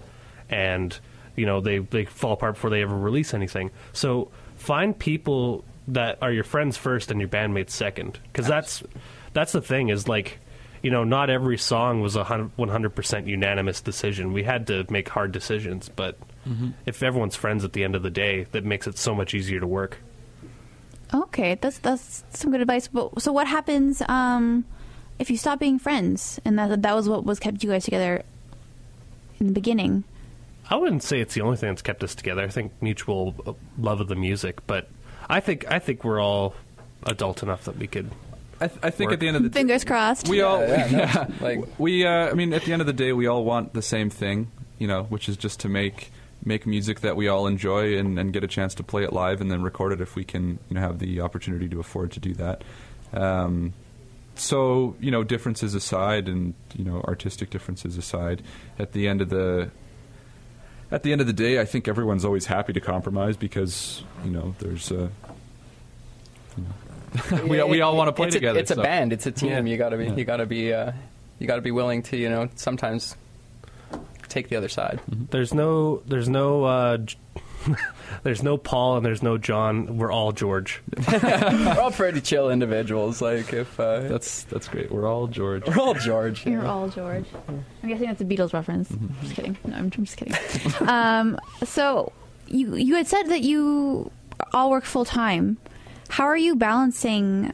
[0.49, 0.99] and
[1.35, 3.71] you know they they fall apart before they ever release anything.
[3.93, 8.19] So find people that are your friends first and your bandmates second.
[8.33, 8.83] Because that's
[9.33, 10.39] that's the thing is like
[10.83, 14.33] you know not every song was a 100% unanimous decision.
[14.33, 16.19] We had to make hard decisions but
[16.87, 19.61] if everyone's friends at the end of the day that makes it so much easier
[19.61, 19.99] to work
[21.15, 22.89] Okay, that's that's some good advice.
[22.89, 24.65] But so, what happens um,
[25.21, 26.41] if you stop being friends?
[26.45, 28.23] And that that was what was kept you guys together
[29.39, 30.03] in the beginning.
[30.69, 32.43] I wouldn't say it's the only thing that's kept us together.
[32.43, 34.89] I think mutual uh, love of the music, but
[35.31, 36.55] I think I think we're all
[37.05, 38.11] adult enough that we could.
[38.61, 39.15] I, th- I think Work.
[39.15, 40.29] at the end of the day, Fingers crossed.
[40.29, 41.27] we all Yeah, yeah, no, yeah.
[41.41, 43.83] like- we uh, I mean at the end of the day we all want the
[43.83, 46.11] same thing, you know, which is just to make
[46.47, 49.41] make music that we all enjoy and, and get a chance to play it live
[49.41, 52.21] and then record it if we can you know have the opportunity to afford to
[52.21, 52.63] do that.
[53.13, 53.75] Um,
[54.37, 58.43] so you know differences aside and you know artistic differences aside,
[58.79, 59.71] at the end of the
[60.91, 64.31] at the end of the day, I think everyone's always happy to compromise because you
[64.31, 65.11] know there's a.
[66.57, 68.61] You know, we, we all want to play it's a, together.
[68.61, 69.13] It's a band.
[69.13, 69.51] It's a team.
[69.51, 69.73] Yeah.
[69.73, 70.05] You gotta be.
[70.05, 70.17] Yeah.
[70.17, 70.73] You gotta be.
[70.73, 70.93] Uh,
[71.39, 72.17] you gotta be willing to.
[72.17, 73.17] You know, sometimes
[74.29, 75.01] take the other side.
[75.31, 77.17] There's no there's no uh, J-
[78.23, 79.99] there's no Paul and there's no John.
[79.99, 80.81] We're all George.
[81.11, 83.21] We're all pretty chill individuals.
[83.21, 84.91] Like if uh, That's that's great.
[84.93, 85.67] We're all George.
[85.67, 86.47] we're all George.
[86.47, 87.25] You're all George.
[87.49, 88.89] I'm guessing that's a Beatles reference.
[89.23, 89.57] Just kidding.
[89.65, 90.35] No, I'm just kidding.
[90.89, 92.13] um, so
[92.47, 94.11] you you had said that you
[94.53, 95.57] all work full time.
[96.09, 97.53] How are you balancing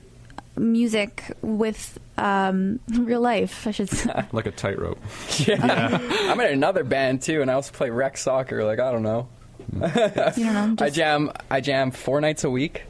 [0.57, 3.67] music with um, real life?
[3.67, 4.25] I should say.
[4.33, 4.99] like a tightrope.
[5.47, 5.99] Yeah.
[6.31, 8.65] I'm in another band too, and I also play rec soccer.
[8.65, 9.29] Like I don't know.
[9.73, 10.75] You don't know.
[10.79, 11.33] I jam.
[11.51, 12.83] I jam four nights a week.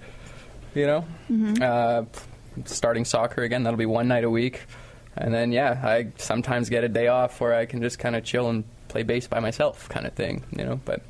[0.75, 1.63] You know, Mm-hmm.
[1.63, 2.05] uh,
[2.65, 3.63] starting soccer again.
[3.63, 4.63] That'll be one night a week,
[5.17, 8.25] and then yeah, I sometimes get a day off where I can just kind of
[8.25, 10.45] chill and play bass by myself, kind of thing.
[10.57, 11.03] You know, but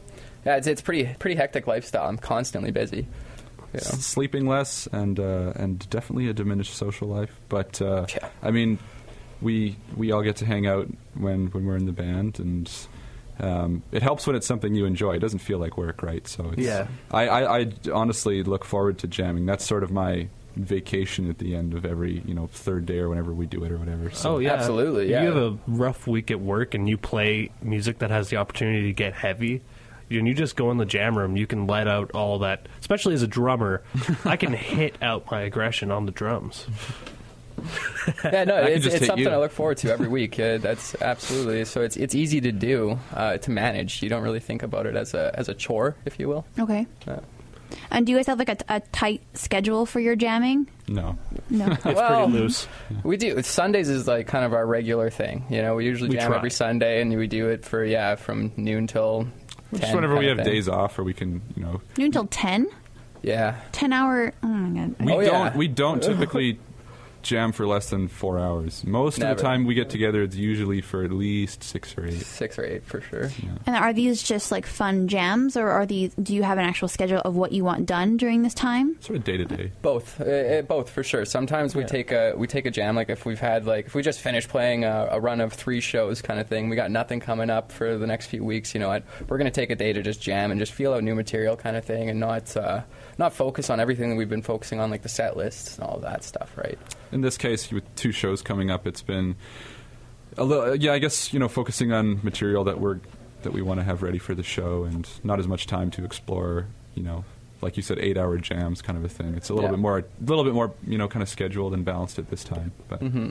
[0.45, 2.09] yeah, it's it's pretty pretty hectic lifestyle.
[2.09, 3.07] I'm constantly busy.
[3.75, 3.91] You know.
[3.99, 7.39] S- Sleeping less and uh, and definitely a diminished social life.
[7.49, 8.29] But uh, Yeah.
[8.43, 8.79] I mean,
[9.41, 12.71] we we all get to hang out when when we're in the band, and
[13.41, 15.15] um, it helps when it's something you enjoy.
[15.15, 16.27] It doesn't feel like work, right?
[16.29, 16.87] So it's, Yeah.
[17.11, 19.47] I, I I honestly look forward to jamming.
[19.47, 23.09] That's sort of my vacation at the end of every you know third day or
[23.09, 24.11] whenever we do it or whatever.
[24.11, 25.23] So Oh yeah, Absolutely, If yeah.
[25.23, 28.83] you have a rough week at work and you play music that has the opportunity
[28.83, 29.63] to get heavy,
[30.19, 32.67] and you just go in the jam room, you can let out all that.
[32.81, 33.83] Especially as a drummer,
[34.25, 36.67] I can hit out my aggression on the drums.
[38.25, 39.31] Yeah, no, it's, it's something you.
[39.31, 40.39] I look forward to every week.
[40.41, 41.83] Uh, that's absolutely so.
[41.83, 44.03] It's it's easy to do uh, to manage.
[44.03, 46.45] You don't really think about it as a as a chore, if you will.
[46.59, 46.87] okay.
[47.07, 47.21] Yeah.
[47.91, 50.69] And do you guys have like a, a tight schedule for your jamming?
[50.89, 51.17] no,
[51.49, 51.67] No.
[51.73, 52.69] It's Well, pretty loose.
[53.03, 53.41] We do.
[53.43, 55.47] Sundays is like kind of our regular thing.
[55.49, 56.37] You know, we usually We jam try.
[56.37, 59.27] every Sunday, and we do it for yeah from noon till.
[59.73, 60.47] 10 just whenever we have thing.
[60.47, 62.69] days off, or we can you know Noon till ten.
[63.23, 63.57] Yeah.
[63.73, 64.33] Ten hour.
[64.43, 64.97] Oh my god.
[65.07, 65.29] we Oh, yeah.
[65.31, 66.59] don't we don't typically
[67.23, 68.85] jam for less than four hours.
[68.85, 72.23] Most of the time we get together, it's usually for at least six or eight.
[72.23, 73.31] Six or eight for sure.
[73.67, 76.15] And are these just like fun jams, or are these?
[76.15, 78.97] Do you have an actual schedule of what you want done during this time?
[79.01, 79.73] Sort of day to day.
[79.83, 81.25] Both, uh, uh, both for sure.
[81.25, 82.97] Sometimes we take a we take a jam.
[82.97, 85.81] Like if we've had like if we just finished playing a, a run of three
[85.81, 86.69] shows, kind of thing.
[86.69, 88.75] We got nothing coming up for the next few weeks.
[88.75, 89.05] You know, what?
[89.29, 91.77] we're gonna take a day to just jam and just feel out new material, kind
[91.77, 92.83] of thing, and not uh,
[93.19, 95.97] not focus on everything that we've been focusing on, like the set lists and all
[95.97, 96.79] of that stuff, right?
[97.13, 99.37] In this case, with two shows coming up, it's been
[100.37, 100.75] a little.
[100.77, 103.01] Yeah, I guess you know, focusing on material that we're
[103.43, 106.05] that we want to have ready for the show, and not as much time to
[106.05, 106.67] explore.
[106.95, 107.25] You know,
[107.61, 109.35] like you said, eight-hour jams, kind of a thing.
[109.35, 109.73] It's a little Yeah.
[109.77, 112.45] bit more, a little bit more, you know, kind of scheduled and balanced at this
[112.45, 112.73] time.
[112.89, 113.31] But hmm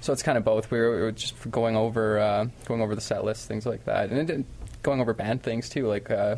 [0.00, 0.70] So it's kind of both.
[0.70, 3.84] We were, we were just going over uh, going over the set list, things like
[3.86, 4.44] that, and it,
[4.82, 5.86] going over band things too.
[5.86, 6.36] Like uh,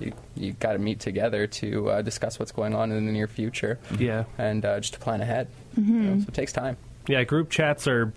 [0.00, 3.26] you you got to meet together to uh, discuss what's going on in the near
[3.26, 5.48] future, Yeah, and uh, just to plan ahead.
[5.76, 6.76] You know, so it takes time.
[7.06, 7.22] yeah.
[7.24, 8.12] Group chats are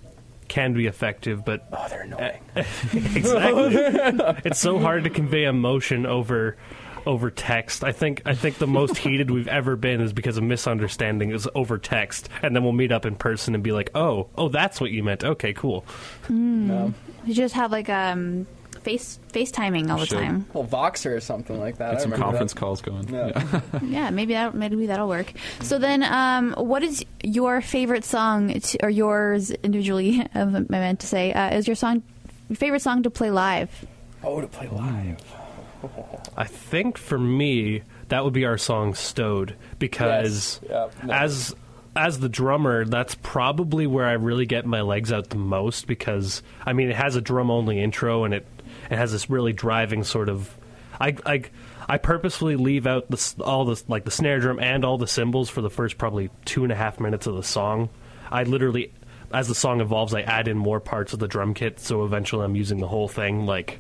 [0.48, 2.40] can be effective, but Oh, they're annoying.
[2.56, 3.76] exactly,
[4.46, 6.58] it's so hard to convey emotion over
[7.06, 7.84] over text.
[7.84, 11.48] I think I think the most heated we've ever been is because of misunderstanding is
[11.56, 14.82] over text, and then we'll meet up in person and be like, "Oh, oh, that's
[14.82, 15.86] what you meant." Okay, cool.
[16.30, 16.94] No.
[17.26, 18.48] You just have like um
[18.84, 20.18] face FaceTiming all the Should.
[20.20, 20.46] time.
[20.54, 21.92] Well, Voxer or something like that.
[21.92, 22.60] get I some remember conference that.
[22.60, 23.08] calls going.
[23.14, 23.62] Yeah.
[23.84, 25.32] Yeah, maybe that maybe that'll work.
[25.62, 30.26] So then, um, what is your favorite song, to, or yours individually?
[30.36, 32.04] I meant to say, uh, is your song
[32.50, 33.86] your favorite song to play live?
[34.24, 35.18] Oh, to play live.
[36.36, 40.70] I think for me that would be our song "Stowed" because Yes.
[41.00, 41.14] Yeah, no.
[41.14, 41.56] as
[41.96, 46.44] as the drummer, that's probably where I really get my legs out the most because
[46.66, 48.46] I mean it has a drum only intro and it
[48.90, 50.56] it has this really driving sort of
[51.00, 51.44] I I
[51.88, 55.50] I purposefully leave out the, all the like the snare drum and all the cymbals
[55.50, 57.90] for the first probably two and a half minutes of the song.
[58.32, 58.94] I literally,
[59.34, 62.46] as the song evolves, I add in more parts of the drum kit, so eventually
[62.46, 63.48] I'm using the whole thing.
[63.48, 63.80] Like,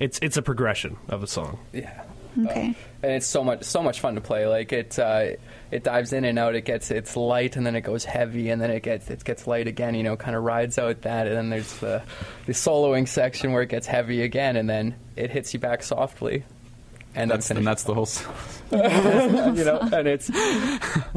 [0.00, 1.58] it's it's a progression of a song.
[1.72, 2.02] Yeah.
[2.38, 2.74] Okay.
[3.02, 4.46] and it's so much so much fun to play.
[4.46, 5.30] Like it uh,
[5.70, 6.54] it dives in and out.
[6.54, 9.46] It gets it's light and then it goes heavy and then it gets it gets
[9.46, 9.94] light again.
[9.94, 12.02] You know, kind of rides out that and then there's the
[12.46, 16.44] the soloing section where it gets heavy again and then it hits you back softly.
[17.14, 18.06] And That's, and that's the whole.
[18.70, 20.30] you know, and it's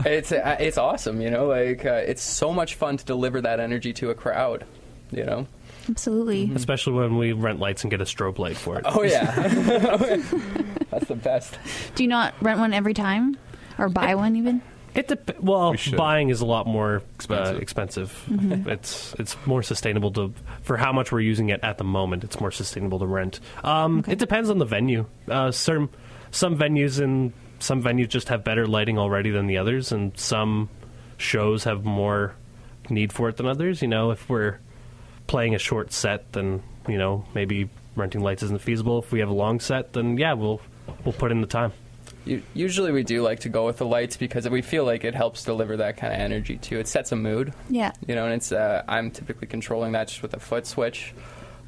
[0.06, 1.20] it's uh, it's awesome.
[1.20, 4.66] You know, like uh, it's so much fun to deliver that energy to a crowd.
[5.12, 5.48] You know.
[5.90, 6.52] Absolutely.
[6.56, 8.86] Especially when we rent lights and get a strobe light for it.
[8.88, 9.26] Oh yeah,
[10.92, 11.58] that's the best.
[11.96, 13.38] Do you not rent one every time,
[13.78, 14.62] or buy one even?
[14.96, 17.56] It dep- well, We buying is a lot more Expensive.
[17.56, 18.24] Uh, expensive.
[18.68, 22.24] It's it's more sustainable to for how much we're using it at the moment.
[22.24, 23.40] It's more sustainable to rent.
[23.64, 25.06] Um, It depends on the venue.
[25.28, 25.90] Uh, some
[26.32, 30.70] some venues and some venues just have better lighting already than the others, and some
[31.18, 32.36] shows have more
[32.90, 33.82] need for it than others.
[33.84, 34.58] You know, if we're
[35.30, 39.00] playing a short set, then you know maybe renting lights isn't feasible.
[39.00, 40.60] If we have a long set, then yeah, we'll
[41.06, 41.72] we'll put in the time.
[42.54, 45.44] Usually we do like to go with the lights because we feel like it helps
[45.46, 46.78] deliver that kind of energy too.
[46.78, 47.92] It sets a mood, Yeah.
[48.08, 51.14] you know, and it's uh, I'm typically controlling that just with a foot switch,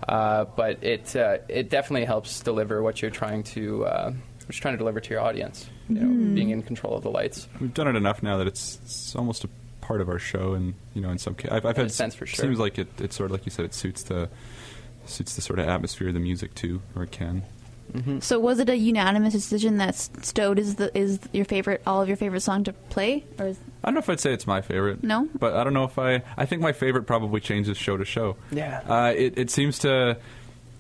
[0.07, 4.61] uh, but it uh, it definitely helps deliver what you're trying to uh, what you're
[4.61, 5.67] trying to deliver to your audience.
[5.89, 7.47] You know, being in control of the lights.
[7.59, 9.49] We've done it enough now that it's, it's almost a
[9.91, 12.25] part of our show, and you know, in some cases, I've, I've had sense, for
[12.25, 12.45] sure.
[12.45, 12.87] Seems like it.
[12.99, 13.65] It's sort of like you said.
[13.65, 14.29] It suits the
[15.05, 17.43] suits the sort of atmosphere of the music too, or it can.
[18.21, 22.07] So was it a unanimous decision that Stowed is the is your favorite, all of
[22.07, 24.61] your favorite song to play, or is, I don't know if I'd say it's my
[24.61, 25.03] favorite.
[25.03, 25.27] No?
[25.37, 26.23] but I don't know if I.
[26.37, 28.37] I think my favorite probably changes show to show.
[28.49, 28.81] Yeah.
[28.87, 30.17] Uh, it, it seems to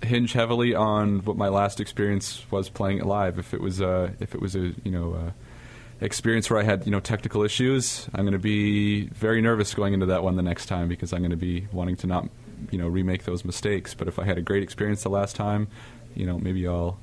[0.01, 3.37] hinge heavily on what my last experience was playing it live.
[3.37, 5.31] If it was, uh, if it was a, you know, uh,
[6.01, 9.93] experience where I had, you know, technical issues, I'm going to be very nervous going
[9.93, 12.27] into that one the next time because I'm going to be wanting to not,
[12.71, 13.93] you know, remake those mistakes.
[13.93, 15.67] But if I had a great experience the last time,
[16.15, 16.99] you know, maybe I'll.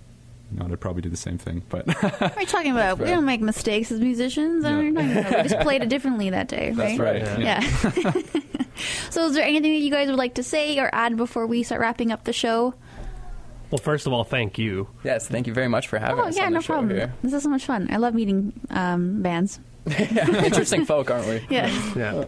[0.50, 2.98] You know, I'd probably do the same thing, but what are you talking about?
[2.98, 4.64] We don't make mistakes as musicians.
[4.64, 5.42] I don't know what you're talking about.
[5.44, 6.96] We just played it differently that day, right?
[6.96, 7.38] that's right.
[7.38, 7.60] Yeah.
[7.98, 8.40] Yeah.
[9.10, 11.64] so, is there anything that you guys would like to say or add before we
[11.64, 12.72] start wrapping up the show?
[13.70, 14.88] Well, first of all, thank you.
[15.04, 16.96] Yes, thank you very much for having Oh us yeah, on the no show problem.
[16.96, 17.12] here.
[17.22, 17.88] This is so much fun.
[17.90, 19.60] I love meeting um, bands.
[19.86, 21.46] Interesting folk, aren't we?
[21.50, 21.66] Yeah.
[21.96, 22.24] Yeah.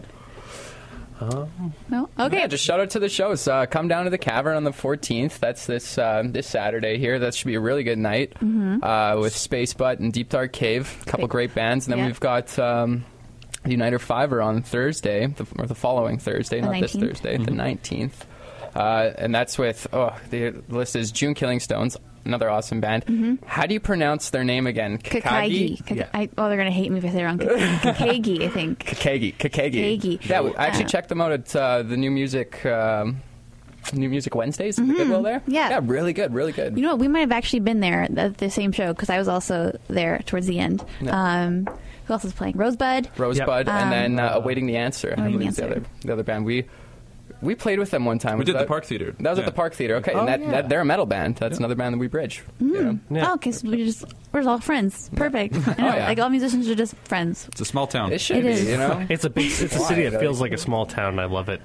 [1.89, 2.09] no.
[2.19, 2.39] Okay.
[2.39, 3.47] Yeah, just shout out to the shows.
[3.47, 5.37] Uh, come down to the Cavern on the 14th.
[5.39, 7.19] That's this uh, this Saturday here.
[7.19, 10.97] That should be a really good night uh, with Space Butt and Deep Dark Cave.
[11.01, 11.49] A couple Great.
[11.49, 12.05] great bands, and then Yeah.
[12.07, 13.05] we've got um,
[13.63, 16.99] the Uniter Fiver on Thursday, the, or the following Thursday, The not this 19th.
[17.07, 18.13] Thursday, the 19th.
[18.75, 23.39] Uh, and that's with oh the list is June Killing Stones, another awesome band.
[23.45, 24.97] How do you pronounce their name again?
[24.97, 25.85] Kakagi.
[25.85, 26.07] Kak- Yeah.
[26.13, 27.37] I, oh, they're gonna hate me if I say it wrong.
[27.39, 28.79] Kakagi, I think.
[28.85, 29.35] Kakagi.
[29.35, 29.99] Kakagi.
[29.99, 30.29] Kakagi.
[30.29, 32.65] Yeah, I actually Uh, checked them out at uh, the New Music.
[32.65, 33.17] Um,
[33.93, 35.39] New Music Wednesdays in the Goodwill there.
[35.39, 35.51] Mm-hmm.
[35.51, 35.69] Yeah.
[35.71, 36.77] yeah, really good, really good.
[36.77, 36.99] You know what?
[36.99, 40.19] We might have actually been there at the same show because I was also there
[40.27, 40.85] towards the end.
[41.01, 41.11] Yeah.
[41.45, 41.65] Um,
[42.05, 42.57] who else was playing?
[42.57, 43.09] Rosebud.
[43.17, 43.75] Rosebud, Yep.
[43.75, 45.15] and then uh, Um, awaiting the answer.
[45.17, 46.45] I Awaiting believe the the other the other band.
[46.45, 46.65] We
[47.41, 48.33] we played with them one time.
[48.37, 49.15] We Was did the Park Theater.
[49.19, 49.95] That was at the Park Theater.
[49.97, 50.51] Okay, Oh, and that, yeah.
[50.51, 51.37] that, they're a metal band.
[51.37, 52.43] That's another band that we bridge.
[52.59, 52.99] you know?
[53.09, 53.29] Yeah.
[53.29, 53.51] Oh, okay.
[53.51, 55.09] So we just we're all friends.
[55.15, 55.55] Perfect.
[55.67, 55.75] I.
[55.77, 56.07] Oh, yeah.
[56.07, 57.47] Like all musicians are just friends.
[57.51, 58.11] It's a small town.
[58.13, 58.67] It should It be, is.
[58.69, 59.05] you know.
[59.09, 59.45] It's a big.
[59.51, 61.19] It's a city that feels like a small town.
[61.19, 61.61] I love it.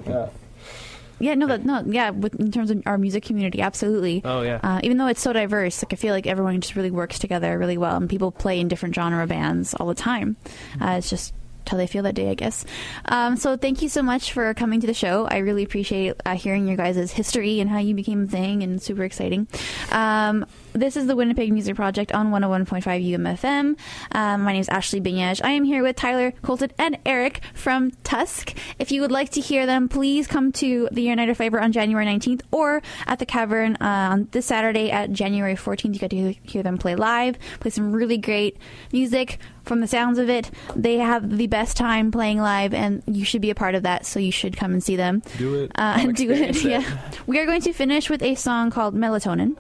[1.19, 1.35] Yeah.
[1.35, 1.47] No.
[1.47, 1.83] That no.
[1.87, 2.11] Yeah.
[2.11, 4.23] With, in terms of our music community, absolutely.
[4.25, 4.61] Oh, yeah.
[4.63, 7.59] Uh, even though it's so diverse, like I feel like everyone just really works together
[7.59, 10.37] really well, and people play in different genre bands all the time.
[10.81, 11.33] Uh, it's just
[11.69, 12.65] how they feel that day, I guess.
[13.07, 15.27] Um, so thank you so much for coming to the show.
[15.27, 18.81] I really appreciate uh, hearing your guys' history and how you became a thing, and
[18.81, 19.49] super exciting.
[19.91, 23.79] Um, this is the Winnipeg Music Project on 101.5 UMFM.
[24.13, 25.41] Um, my name is Ashley Binyaj.
[25.43, 28.55] I am here with Tyler Colton and Eric from Tusk.
[28.79, 32.05] If you would like to hear them, please come to the Uniter Fiver on January
[32.05, 35.95] 19th or at the Cavern uh, on this Saturday at January 14th.
[35.95, 38.59] You get to hear them play live, play some really great
[38.93, 39.39] music.
[39.67, 43.43] From the sounds of it, they have the best time playing live, and you should
[43.43, 44.07] be a part of that.
[44.07, 45.23] So you should come and see them.
[45.39, 45.73] Do it.
[45.75, 46.57] Uh, I'll do it.
[46.57, 46.65] it.
[46.65, 46.99] Yeah.
[47.27, 49.57] We are going to finish with a song called Melatonin,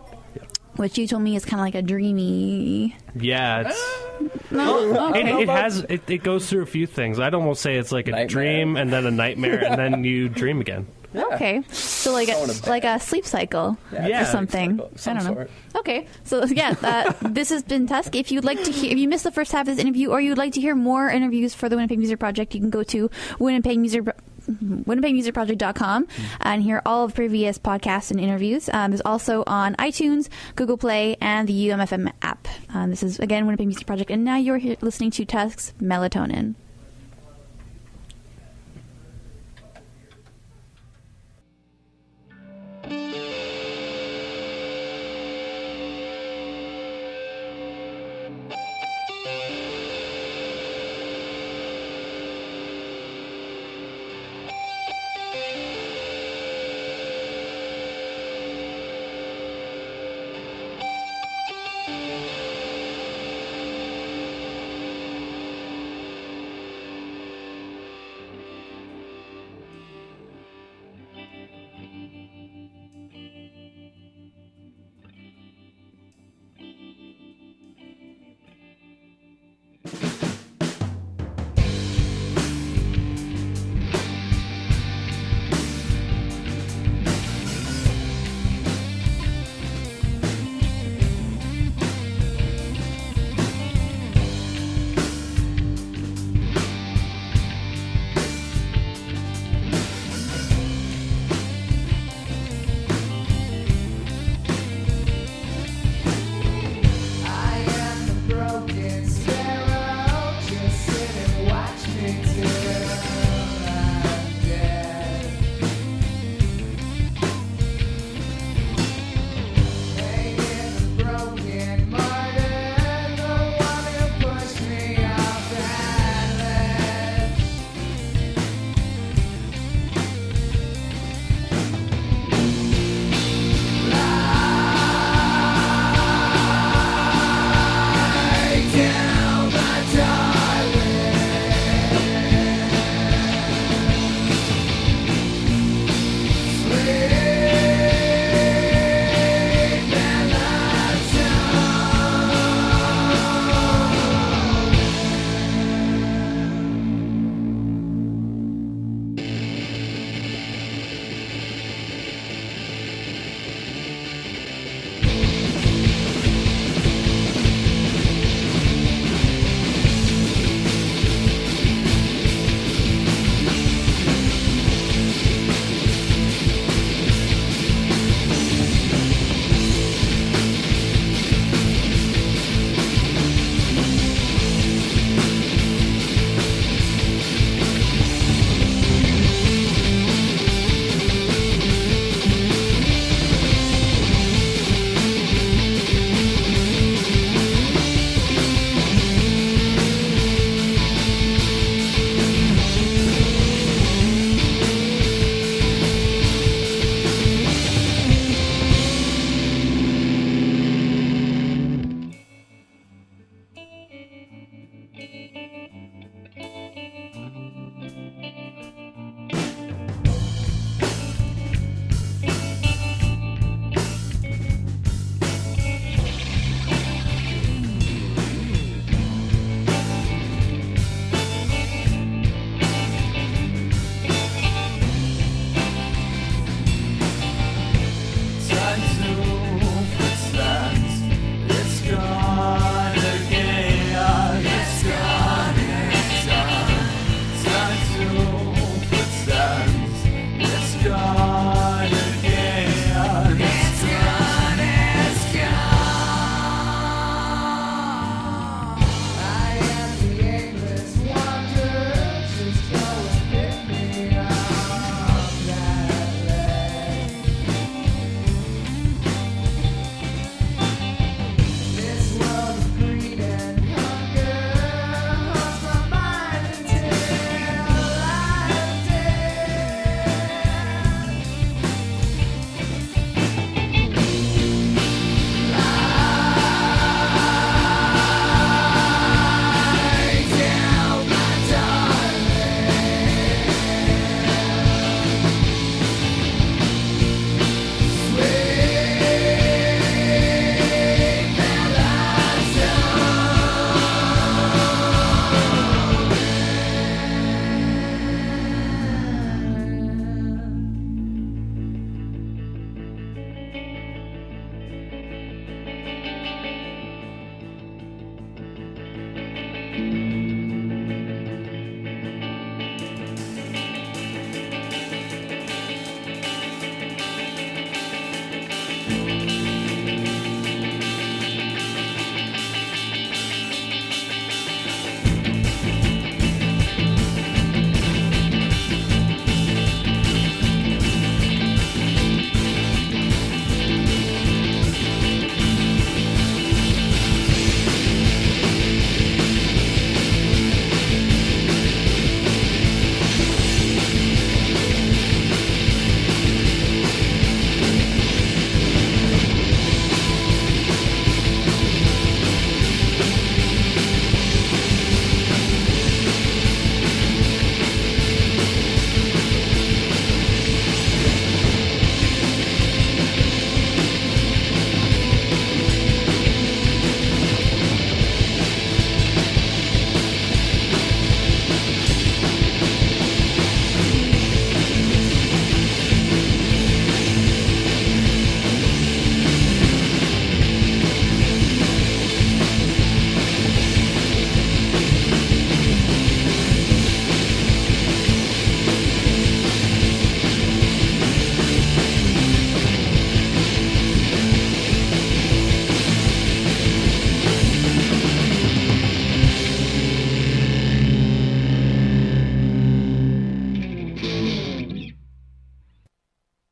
[0.77, 2.97] which you told me is kind of like a dreamy.
[3.19, 5.81] Yeah, it's, No, it, it has.
[5.89, 7.19] It, it goes through a few things.
[7.19, 8.27] I'd almost say it's like a Nightmare.
[8.29, 10.87] dream and then a nightmare and then you dream again.
[11.15, 14.77] Okay, so like a like a sleep cycle Yeah, or something.
[14.77, 15.35] cycle some I don't know.
[15.35, 15.51] sort.
[15.77, 18.15] Okay, so yeah, uh, this has been Tusk.
[18.15, 20.21] If you'd like to hear, if you missed the first half of this interview, or
[20.21, 23.11] you'd like to hear more interviews for the Winnipeg Music Project, you can go to
[23.39, 24.05] Winnipeg Music.
[24.49, 26.07] WinnipegMusicProject.com
[26.41, 28.71] and hear all of previous podcasts and interviews.
[28.73, 32.47] Um, there's also on iTunes, Google Play, and the UMFM app.
[32.73, 36.55] Um, this is again Winnipeg Music Project, and now you're here listening to Tusk's Melatonin.